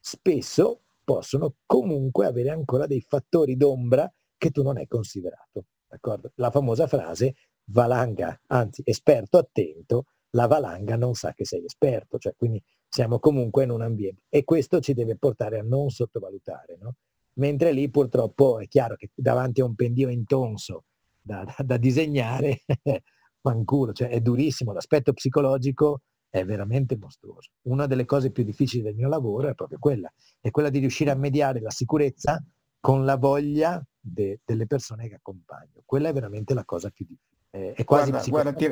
[0.00, 5.66] spesso possono comunque avere ancora dei fattori d'ombra che tu non hai considerato.
[5.86, 6.32] D'accordo?
[6.36, 7.34] La famosa frase
[7.66, 13.64] valanga, anzi esperto attento, la valanga non sa che sei esperto, cioè quindi siamo comunque
[13.64, 16.94] in un ambiente e questo ci deve portare a non sottovalutare, no?
[17.34, 20.84] Mentre lì purtroppo è chiaro che davanti a un pendio intonso
[21.20, 22.62] da, da, da disegnare,
[23.40, 26.00] fanculo, cioè è durissimo, l'aspetto psicologico
[26.30, 27.50] è veramente mostruoso.
[27.62, 30.10] Una delle cose più difficili del mio lavoro è proprio quella,
[30.40, 32.42] è quella di riuscire a mediare la sicurezza
[32.80, 35.82] con la voglia de, delle persone che accompagno.
[35.84, 37.35] Quella è veramente la cosa più difficile.
[37.56, 38.70] Eh, è quasi guarda, guarda ti,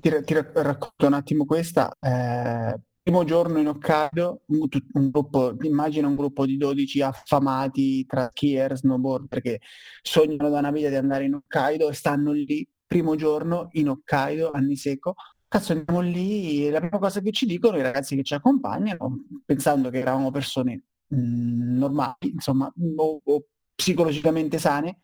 [0.00, 1.94] ti, racconto un attimo questa.
[2.00, 8.30] Eh, primo giorno in Hokkaido, un, un, gruppo, immagina un gruppo di 12 affamati tra
[8.30, 9.60] skier, snowboard, perché
[10.00, 14.52] sognano da una vita di andare in Hokkaido e stanno lì, primo giorno in Hokkaido,
[14.52, 15.14] anni secco,
[15.46, 19.90] cazzo andiamo lì, la prima cosa che ci dicono i ragazzi che ci accompagnano, pensando
[19.90, 23.44] che eravamo persone mh, mm, normali, insomma, o, o
[23.74, 25.00] psicologicamente sane,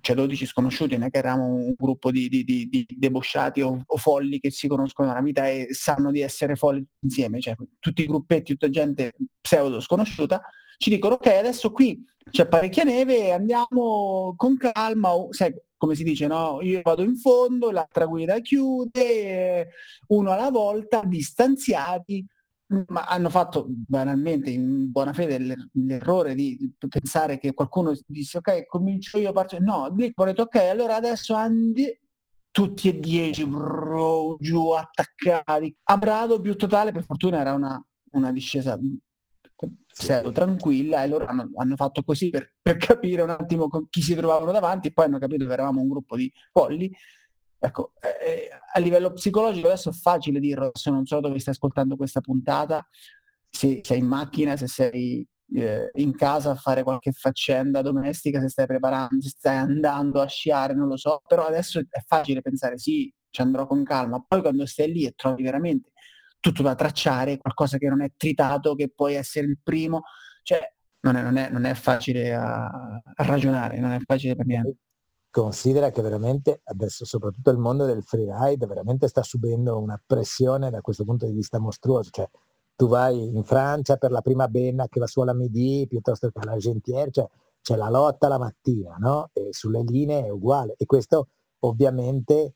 [0.00, 3.82] cioè 12 sconosciuti, non è che eravamo un gruppo di, di, di, di debosciati o,
[3.84, 8.02] o, folli che si conoscono nella vita e sanno di essere folli insieme, cioè tutti
[8.02, 10.42] i gruppetti, tutta gente pseudo sconosciuta,
[10.78, 16.04] ci dicono ok adesso qui c'è parecchia neve, andiamo con calma, o, sai, come si
[16.04, 16.60] dice, no?
[16.62, 19.70] Io vado in fondo, l'altra guida chiude,
[20.08, 22.24] uno alla volta, distanziati,
[22.86, 29.18] ma hanno fatto banalmente in buona fede l'errore di pensare che qualcuno disse ok comincio
[29.18, 31.86] io parto no lì ho detto ok allora adesso andi
[32.50, 35.74] tutti e dieci bro, giù attaccati.
[35.84, 37.82] A brado più totale per fortuna era una,
[38.12, 38.78] una discesa
[39.86, 44.14] pseudo tranquilla e loro hanno, hanno fatto così per, per, capire un attimo chi si
[44.14, 46.90] trovavano davanti e poi hanno capito che eravamo un gruppo di polli
[47.62, 51.94] Ecco, eh, a livello psicologico adesso è facile dirlo, adesso non so dove stai ascoltando
[51.96, 52.86] questa puntata,
[53.50, 58.48] se sei in macchina, se sei eh, in casa a fare qualche faccenda domestica, se
[58.48, 62.78] stai preparando, se stai andando a sciare, non lo so, però adesso è facile pensare
[62.78, 65.90] sì, ci andrò con calma, poi quando stai lì e trovi veramente
[66.40, 70.04] tutto da tracciare, qualcosa che non è tritato, che puoi essere il primo,
[70.42, 70.60] cioè
[71.00, 74.76] non è, non è, non è facile a, a ragionare, non è facile per niente
[75.30, 80.80] considera che veramente adesso soprattutto il mondo del freeride veramente sta subendo una pressione da
[80.80, 82.28] questo punto di vista mostruoso, cioè
[82.74, 86.38] tu vai in Francia per la prima benna che va su alla Midi piuttosto che
[86.40, 87.28] alla Gentière, cioè
[87.62, 89.30] c'è la lotta la mattina, no?
[89.32, 91.28] E sulle linee è uguale e questo
[91.60, 92.54] ovviamente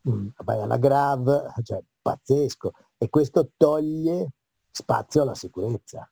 [0.00, 4.30] mh, mm, vai alla Grav, cioè pazzesco e questo toglie
[4.70, 6.08] spazio alla sicurezza.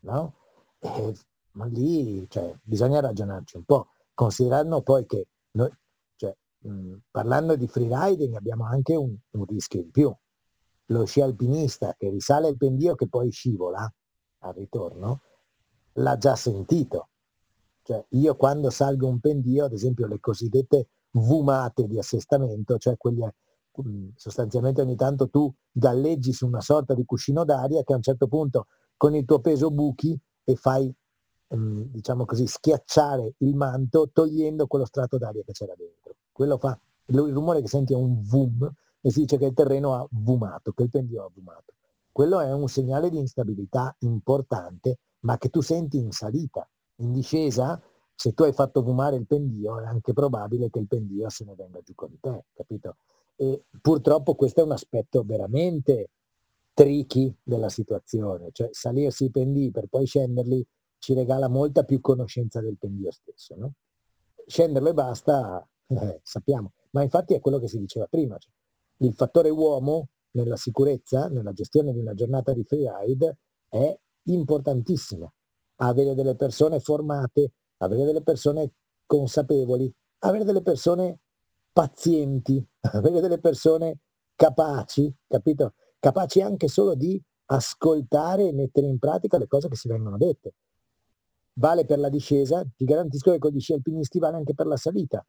[0.00, 0.34] no?
[0.78, 1.14] E,
[1.52, 5.70] ma lì cioè, bisogna ragionarci un po', considerando poi che noi,
[6.16, 10.14] cioè, mh, parlando di freeriding abbiamo anche un, un rischio in più.
[10.86, 13.90] Lo sci alpinista che risale il pendio che poi scivola
[14.40, 15.20] al ritorno,
[15.94, 17.08] l'ha già sentito.
[17.82, 23.34] Cioè, io quando salgo un pendio, ad esempio le cosiddette vumate di assestamento, cioè quelle
[23.80, 28.02] mm, sostanzialmente ogni tanto tu galleggi su una sorta di cuscino d'aria che a un
[28.02, 28.66] certo punto
[28.96, 30.92] con il tuo peso buchi e fai,
[31.54, 36.16] mm, diciamo così, schiacciare il manto togliendo quello strato d'aria che c'era dentro.
[36.32, 38.70] Quello fa, il rumore che senti è un vum
[39.00, 41.74] e si dice che il terreno ha vumato, che il pendio ha vumato.
[42.10, 46.68] Quello è un segnale di instabilità importante, ma che tu senti in salita.
[46.96, 47.80] In discesa
[48.14, 51.54] se tu hai fatto fumare il pendio è anche probabile che il pendio se ne
[51.56, 52.96] venga giù con te, capito?
[53.34, 56.10] E purtroppo questo è un aspetto veramente
[56.74, 60.64] tricky della situazione, cioè salirsi i pendii per poi scenderli
[61.02, 63.72] ci regala molta più conoscenza del pendio stesso, no?
[64.46, 68.52] Scenderlo e basta, eh, sappiamo, ma infatti è quello che si diceva prima, cioè,
[68.98, 73.38] il fattore uomo nella sicurezza, nella gestione di una giornata di freeride
[73.68, 75.32] è importantissimo.
[75.76, 78.70] Avere delle persone formate, avere delle persone
[79.04, 81.18] consapevoli, avere delle persone
[81.72, 83.98] pazienti, avere delle persone
[84.36, 85.74] capaci, capito?
[85.98, 90.54] Capaci anche solo di ascoltare e mettere in pratica le cose che si vengono dette.
[91.54, 94.76] Vale per la discesa, ti garantisco che con gli sci alpinisti vale anche per la
[94.76, 95.24] salita.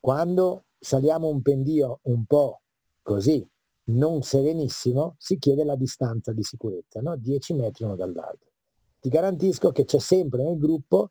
[0.00, 2.62] Quando saliamo un pendio un po'
[3.02, 3.46] così,
[3.88, 7.16] non serenissimo, si chiede la distanza di sicurezza, no?
[7.16, 8.50] 10 metri uno dall'altro.
[9.00, 11.10] Ti garantisco che c'è sempre nel gruppo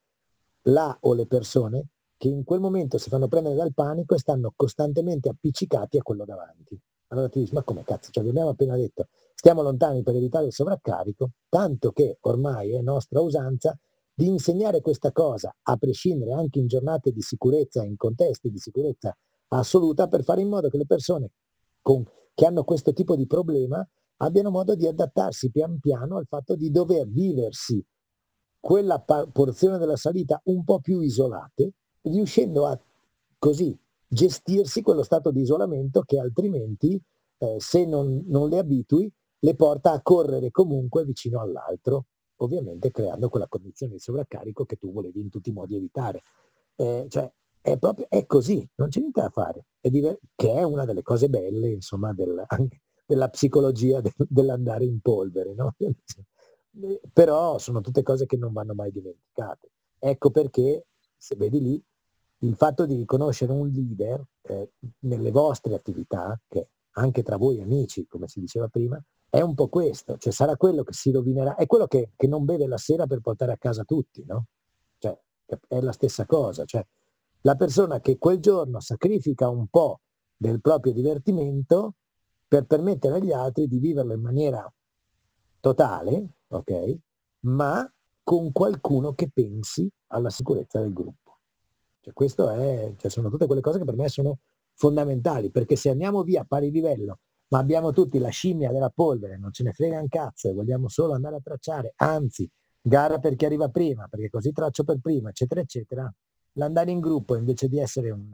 [0.63, 4.51] la o le persone che in quel momento si fanno prendere dal panico e stanno
[4.55, 6.79] costantemente appiccicati a quello davanti.
[7.09, 10.53] Allora ti dici, ma come cazzo, cioè, abbiamo appena detto, stiamo lontani per evitare il
[10.53, 13.77] sovraccarico, tanto che ormai è nostra usanza
[14.17, 19.15] di insegnare questa cosa, a prescindere anche in giornate di sicurezza, in contesti di sicurezza
[19.49, 21.31] assoluta, per fare in modo che le persone
[21.81, 23.85] con, che hanno questo tipo di problema
[24.17, 27.83] abbiano modo di adattarsi pian piano al fatto di dover viversi
[28.57, 31.73] quella pa- porzione della salita un po' più isolate,
[32.03, 32.79] riuscendo a
[33.37, 33.77] così
[34.07, 36.99] gestirsi quello stato di isolamento che altrimenti,
[37.37, 42.05] eh, se non, non le abitui, le porta a correre comunque vicino all'altro,
[42.37, 46.21] ovviamente creando quella condizione di sovraccarico che tu volevi in tutti i modi evitare.
[46.75, 47.31] Eh, cioè,
[47.61, 51.01] è, proprio, è così, non c'è niente da fare, è diver- che è una delle
[51.01, 52.45] cose belle, insomma, del,
[53.05, 55.75] della psicologia del, dell'andare in polvere, no?
[57.13, 59.71] però sono tutte cose che non vanno mai dimenticate.
[59.97, 61.83] Ecco perché, se vedi lì,
[62.39, 68.05] il fatto di riconoscere un leader eh, nelle vostre attività, che anche tra voi amici,
[68.07, 69.01] come si diceva prima,
[69.35, 72.45] è un po' questo, cioè sarà quello che si rovinerà, è quello che, che non
[72.45, 74.45] beve la sera per portare a casa tutti, no?
[74.97, 75.19] Cioè,
[75.67, 76.85] è la stessa cosa, cioè
[77.41, 79.99] la persona che quel giorno sacrifica un po'
[80.37, 81.95] del proprio divertimento
[82.47, 84.73] per permettere agli altri di viverlo in maniera
[85.59, 86.97] totale, ok?
[87.41, 87.91] Ma
[88.23, 91.39] con qualcuno che pensi alla sicurezza del gruppo.
[91.99, 94.39] Cioè, questo è, cioè, sono tutte quelle cose che per me sono
[94.75, 97.19] fondamentali, perché se andiamo via a pari livello,
[97.49, 100.87] ma abbiamo tutti la scimmia della polvere, non ce ne frega un cazzo e vogliamo
[100.87, 102.49] solo andare a tracciare, anzi,
[102.81, 106.13] gara per chi arriva prima, perché così traccio per prima, eccetera, eccetera,
[106.53, 108.29] l'andare in gruppo invece di essere un,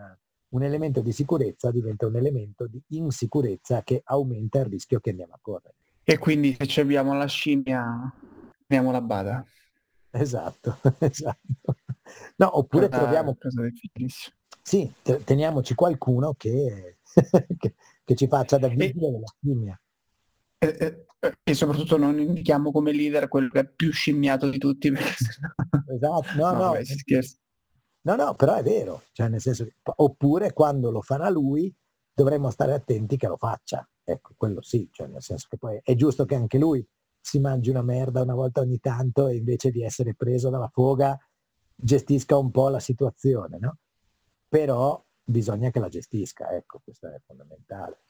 [0.49, 5.33] un elemento di sicurezza diventa un elemento di insicurezza che aumenta il rischio che andiamo
[5.33, 5.75] a correre.
[6.03, 8.13] E quindi se abbiamo la scimmia,
[8.67, 9.45] andiamo la bada.
[10.11, 11.75] Esatto, esatto.
[12.37, 13.37] No, oppure Cosa, troviamo...
[14.63, 16.97] Sì, te- teniamoci qualcuno che,
[17.57, 19.79] che, che ci faccia da vigile della scimmia.
[20.57, 24.89] E, e, e, soprattutto non indichiamo come leader quello che è più scimmiato di tutti.
[24.89, 26.57] Esatto, no, no.
[26.57, 27.21] no, beh,
[28.01, 31.73] no, no, però è vero, cioè nel senso che, oppure quando lo farà lui
[32.13, 33.87] dovremmo stare attenti che lo faccia.
[34.03, 36.85] Ecco, quello sì, cioè nel senso che poi è giusto che anche lui
[37.19, 41.17] si mangi una merda una volta ogni tanto e invece di essere preso dalla foga
[41.75, 43.77] gestisca un po' la situazione, no?
[44.47, 48.01] Però bisogna che la gestisca, ecco, questo è fondamentale.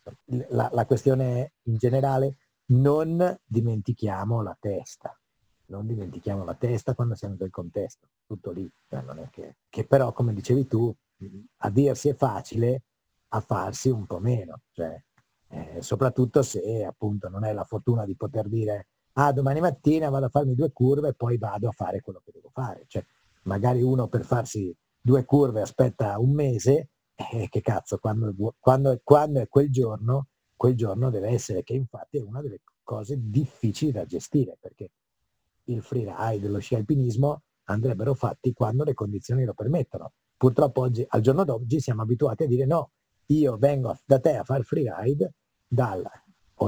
[0.50, 2.38] La, la questione in generale,
[2.72, 5.18] non dimentichiamo la testa,
[5.66, 10.14] non dimentichiamo la testa quando siamo nel contesto, tutto lì, cioè è che, che però,
[10.14, 10.94] come dicevi tu,
[11.58, 12.84] a dirsi è facile,
[13.30, 15.02] a farsi un po' meno, cioè
[15.48, 20.28] eh, soprattutto se appunto non hai la fortuna di poter dire ah domani mattina vado
[20.28, 22.86] a farmi due curve e poi vado a fare quello che devo fare.
[22.88, 23.06] Cioè,
[23.44, 26.90] magari uno per farsi due curve aspetta un mese,
[27.30, 32.18] eh, che cazzo, quando, quando, quando è quel giorno, quel giorno deve essere, che infatti
[32.18, 34.92] è una delle cose difficili da gestire, perché
[35.66, 40.14] il freeride, lo sci alpinismo andrebbero fatti quando le condizioni lo permettono.
[40.36, 42.92] Purtroppo oggi, al giorno d'oggi siamo abituati a dire no,
[43.28, 45.34] io vengo da te a fare freeride
[45.68, 46.04] dal,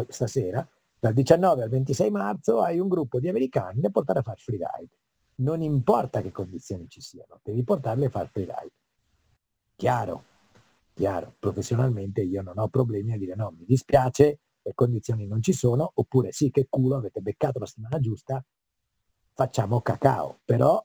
[0.07, 0.67] stasera,
[0.99, 4.97] dal 19 al 26 marzo hai un gruppo di americani da portare a fare freeride.
[5.35, 8.71] Non importa che condizioni ci siano, devi portarli a fare freeride.
[9.75, 10.23] Chiaro,
[10.93, 15.53] chiaro, professionalmente io non ho problemi a dire no, mi dispiace, le condizioni non ci
[15.53, 18.43] sono, oppure sì, che culo, avete beccato la settimana giusta,
[19.33, 20.39] facciamo cacao.
[20.45, 20.83] Però,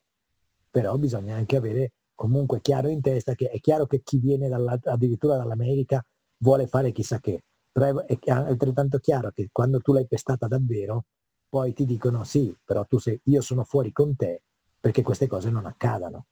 [0.70, 5.36] però bisogna anche avere comunque chiaro in testa che è chiaro che chi viene addirittura
[5.36, 6.04] dall'America
[6.38, 11.04] vuole fare chissà che, però è, è altrettanto chiaro che quando tu l'hai pestata davvero,
[11.48, 14.42] poi ti dicono sì, però tu sei, io sono fuori con te
[14.80, 16.26] perché queste cose non accadano.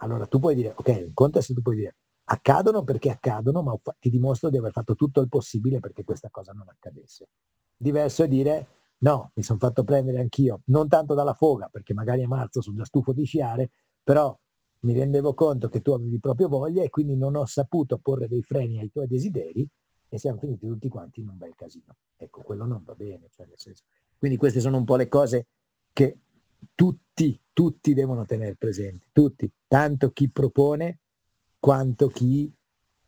[0.00, 1.96] Allora tu puoi dire, ok, in conto se tu puoi dire,
[2.28, 6.52] accadono perché accadono, ma ti dimostro di aver fatto tutto il possibile perché questa cosa
[6.52, 7.28] non accadesse.
[7.76, 8.66] Diverso è dire,
[8.98, 12.76] no, mi sono fatto prendere anch'io, non tanto dalla foga, perché magari a marzo sono
[12.76, 13.70] già stufo di sciare,
[14.02, 14.36] però
[14.80, 18.42] mi rendevo conto che tu avevi proprio voglia e quindi non ho saputo porre dei
[18.42, 19.68] freni ai tuoi desideri
[20.08, 21.96] e siamo finiti tutti quanti in un bel casino.
[22.16, 23.28] Ecco, quello non va bene.
[23.30, 23.46] Cioè
[24.18, 25.46] Quindi queste sono un po' le cose
[25.92, 26.18] che
[26.74, 31.00] tutti, tutti devono tenere presenti, tutti, tanto chi propone
[31.66, 32.48] quanto chi,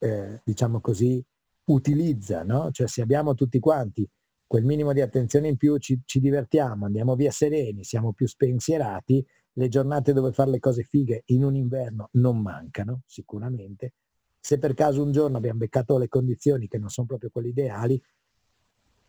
[0.01, 1.25] eh, diciamo così,
[1.67, 2.73] utilizza, no?
[2.73, 4.05] Cioè se abbiamo tutti quanti
[4.45, 9.25] quel minimo di attenzione in più, ci, ci divertiamo, andiamo via sereni, siamo più spensierati,
[9.53, 13.93] le giornate dove fare le cose fighe in un inverno non mancano, sicuramente.
[14.41, 18.03] Se per caso un giorno abbiamo beccato le condizioni che non sono proprio quelle ideali,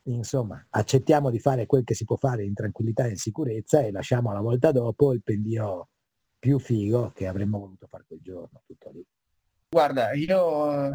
[0.03, 3.89] insomma, accettiamo di fare quel che si può fare in tranquillità e in sicurezza e
[3.89, 5.89] lasciamo alla volta dopo il pendio
[6.37, 9.03] più figo che avremmo voluto fare quel giorno, tutto lì.
[9.71, 10.89] Guarda, io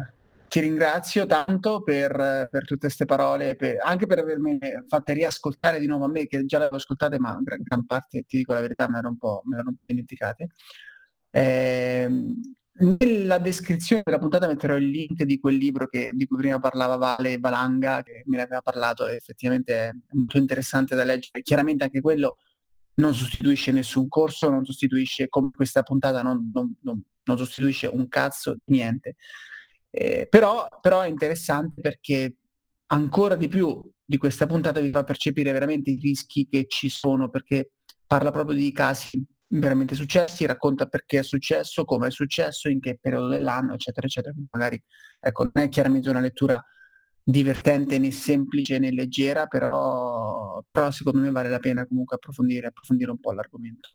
[0.49, 2.11] ti ringrazio tanto per,
[2.51, 6.43] per tutte queste parole, per, anche per avermi fatte riascoltare di nuovo a me, che
[6.43, 9.17] già le avevo ascoltate, ma gran, gran parte, ti dico la verità, me l'ero un
[9.45, 10.49] me l'ero dimenticate.
[11.29, 12.09] Eh,
[12.77, 16.97] nella descrizione della puntata metterò il link di quel libro che, di cui prima parlava
[16.97, 21.41] Vale Valanga, che me ne aveva parlato, effettivamente è molto interessante da leggere.
[21.43, 22.39] Chiaramente anche quello
[22.95, 28.07] non sostituisce nessun corso, non sostituisce, come questa puntata, non, non, non, non sostituisce un
[28.07, 29.15] cazzo, niente.
[29.89, 32.35] Eh, però, però è interessante perché
[32.87, 37.29] ancora di più di questa puntata vi fa percepire veramente i rischi che ci sono,
[37.29, 37.71] perché
[38.05, 42.97] parla proprio di casi veramente successi, racconta perché è successo, come è successo, in che
[42.99, 44.35] periodo dell'anno, eccetera, eccetera.
[44.51, 44.81] Magari,
[45.19, 46.63] ecco, non è chiaramente una lettura
[47.27, 53.09] divertente né semplice né leggera, però, però secondo me vale la pena comunque approfondire, approfondire
[53.09, 53.89] un po' l'argomento.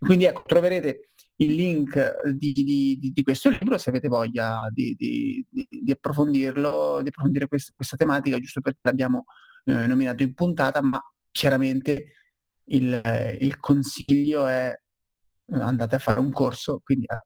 [0.00, 4.96] Quindi ecco, troverete il link di, di, di, questo libro se avete voglia di,
[5.48, 9.26] di approfondirlo, di approfondire questa, questa, tematica, giusto perché l'abbiamo
[9.66, 12.06] eh, nominato in puntata, ma chiaramente
[12.64, 14.76] il, il, consiglio è
[15.46, 17.22] eh, andate a fare un corso, quindi eh,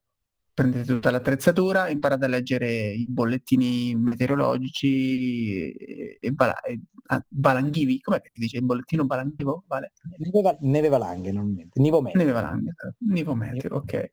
[0.58, 8.00] prendete tutta l'attrezzatura, imparate a leggere i bollettini meteorologici e, e, bala, e ah, balanghivi,
[8.00, 9.62] com'è che ti dice il bollettino balanghivo?
[9.68, 9.92] Vale.
[10.16, 12.18] Neve, neve valanghe, normalmente, nivo meteo.
[12.20, 12.74] Neve valanghe,
[13.06, 14.10] nivo meteo, ok.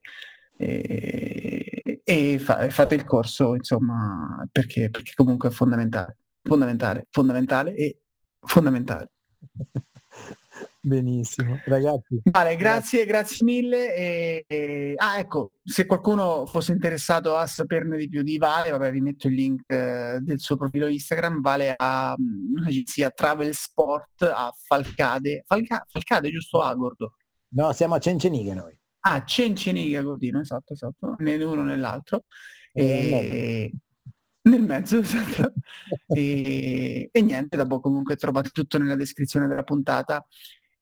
[0.58, 8.02] E, e fa, fate il corso, insomma, perché, perché comunque è fondamentale, fondamentale, fondamentale e
[8.40, 9.12] fondamentale.
[10.86, 12.22] Benissimo, ragazzi.
[12.26, 13.96] Vale, grazie, grazie mille.
[13.96, 18.92] E, e, ah, ecco, se qualcuno fosse interessato a saperne di più di Vale, vabbè,
[18.92, 21.42] vi metto il link eh, del suo profilo Instagram.
[21.42, 25.44] Vale a um, un'agenzia Travel Sport a Falcade.
[25.48, 27.16] Falca, Falcade, giusto Agordo?
[27.56, 28.78] No, siamo a Cenceniga noi.
[29.00, 32.26] Ah, Cenceniga Gordino, esatto, esatto, né uno nell'altro.
[32.72, 33.72] E,
[34.44, 35.52] nel mezzo, esatto.
[36.10, 40.24] e, e, niente, dopo comunque trovate tutto nella descrizione della puntata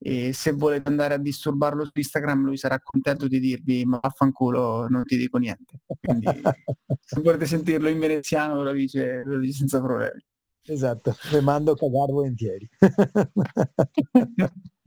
[0.05, 4.87] e se volete andare a disturbarlo su Instagram lui sarà contento di dirvi ma vaffanculo
[4.89, 6.27] non ti dico niente quindi
[6.99, 10.21] se volete sentirlo in veneziano ve lo dice, ve lo dice senza problemi.
[10.65, 12.67] Esatto vi mando cagare volentieri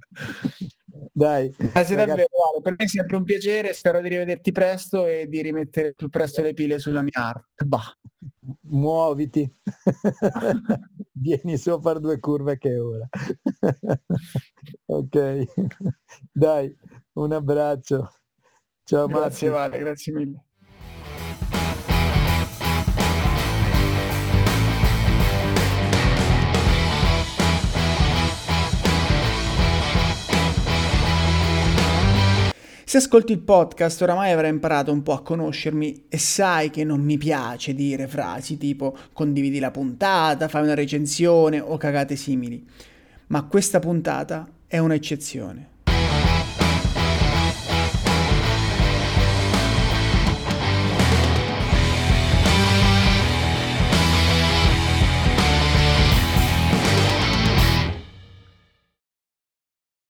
[1.13, 1.55] Dai.
[1.57, 2.27] Grazie davvero,
[2.63, 6.43] per me è sempre un piacere, spero di rivederti presto e di rimettere più presto
[6.43, 7.65] le pile sulla mia arte.
[7.65, 7.97] Bah.
[8.63, 9.51] Muoviti.
[11.13, 13.09] Vieni su a fare due curve che è ora.
[14.87, 15.45] ok.
[16.33, 16.77] Dai,
[17.15, 18.13] un abbraccio.
[18.85, 20.46] Ciao Grazie Vale, grazie mille.
[32.89, 37.01] Se ascolti il podcast oramai avrai imparato un po' a conoscermi e sai che non
[37.01, 42.65] mi piace dire frasi tipo condividi la puntata, fai una recensione o cagate simili.
[43.27, 45.76] Ma questa puntata è un'eccezione.